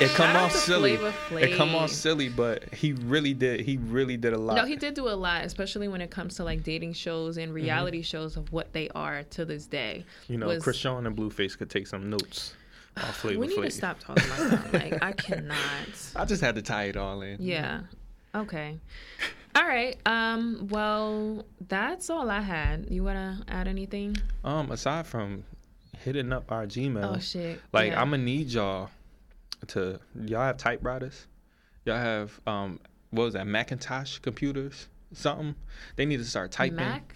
[0.00, 0.98] it come off silly.
[1.32, 3.60] It come off silly, but he really did.
[3.60, 4.56] He really did a lot.
[4.56, 7.42] no he did do a lot especially when it comes to like dating shows Mm-hmm.
[7.44, 11.16] and reality shows of what they are to this day You know, was- Chrisean and
[11.16, 12.54] Blueface could take some notes
[12.96, 13.64] off Flavor we need Flav.
[13.64, 15.56] to stop talking about that like i cannot
[16.16, 17.36] I just had to tie it all in.
[17.40, 17.80] Yeah.
[18.34, 18.78] Okay.
[19.54, 19.96] All right.
[20.06, 20.68] Um.
[20.70, 22.86] Well, that's all I had.
[22.90, 24.16] You wanna add anything?
[24.44, 25.44] Um, aside from
[25.98, 27.60] hitting up our Gmail, Oh shit.
[27.72, 28.00] like yeah.
[28.00, 28.90] I'm gonna need y'all
[29.68, 31.26] to y'all have typewriters,
[31.84, 35.54] y'all have um what was that Macintosh computers something.
[35.96, 36.76] They need to start typing.
[36.76, 37.14] Mac.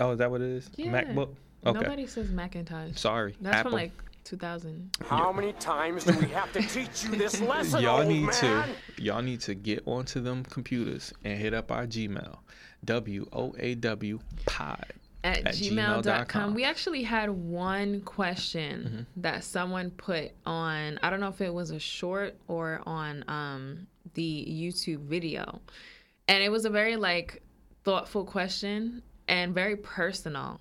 [0.00, 0.70] Oh, is that what it is?
[0.76, 0.92] Yeah.
[0.92, 1.34] MacBook.
[1.66, 1.80] Okay.
[1.80, 2.96] Nobody says Macintosh.
[2.96, 3.36] Sorry.
[3.40, 3.70] That's Apple.
[3.72, 3.92] from like
[4.24, 4.90] 2000.
[5.04, 8.34] How many times do we have to teach you this lesson, y'all old need man?
[8.34, 12.38] to y'all need to get onto them computers and hit up our Gmail.
[12.84, 14.92] W O A W pod
[15.24, 16.02] At, At gmail.com.
[16.04, 16.54] gmail.com.
[16.54, 19.20] We actually had one question Mm-hmm.
[19.22, 23.86] that someone put on, I don't know if it was a short or on um,
[24.14, 25.60] the YouTube video.
[26.28, 27.42] And it was a very like
[27.84, 30.60] thoughtful question and very personal.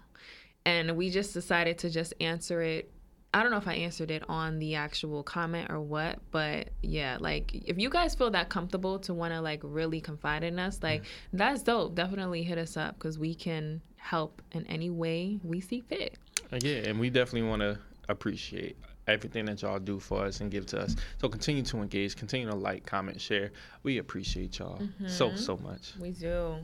[0.65, 2.91] And we just decided to just answer it.
[3.33, 7.17] I don't know if I answered it on the actual comment or what, but yeah,
[7.19, 10.79] like if you guys feel that comfortable to want to like really confide in us,
[10.81, 11.93] like that's dope.
[11.93, 16.17] Definitely hit us up because we can help in any way we see fit.
[16.51, 17.77] Uh, yeah, and we definitely want to
[18.09, 18.77] appreciate
[19.07, 20.95] everything that y'all do for us and give to us.
[21.19, 23.51] So continue to engage, continue to like, comment, share.
[23.83, 25.07] We appreciate y'all mm-hmm.
[25.07, 25.93] so so much.
[25.99, 26.55] We do.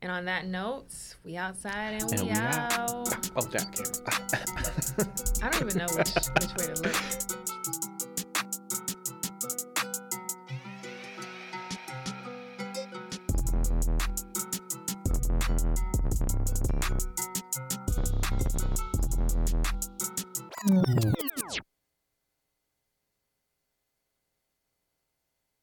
[0.00, 2.78] And on that note, we outside and, and we, out.
[2.78, 3.30] out.
[3.36, 5.42] Oh, that camera.
[5.42, 7.38] I don't even know which which way to look.
[16.18, 16.57] Thank
[20.66, 21.17] Hum.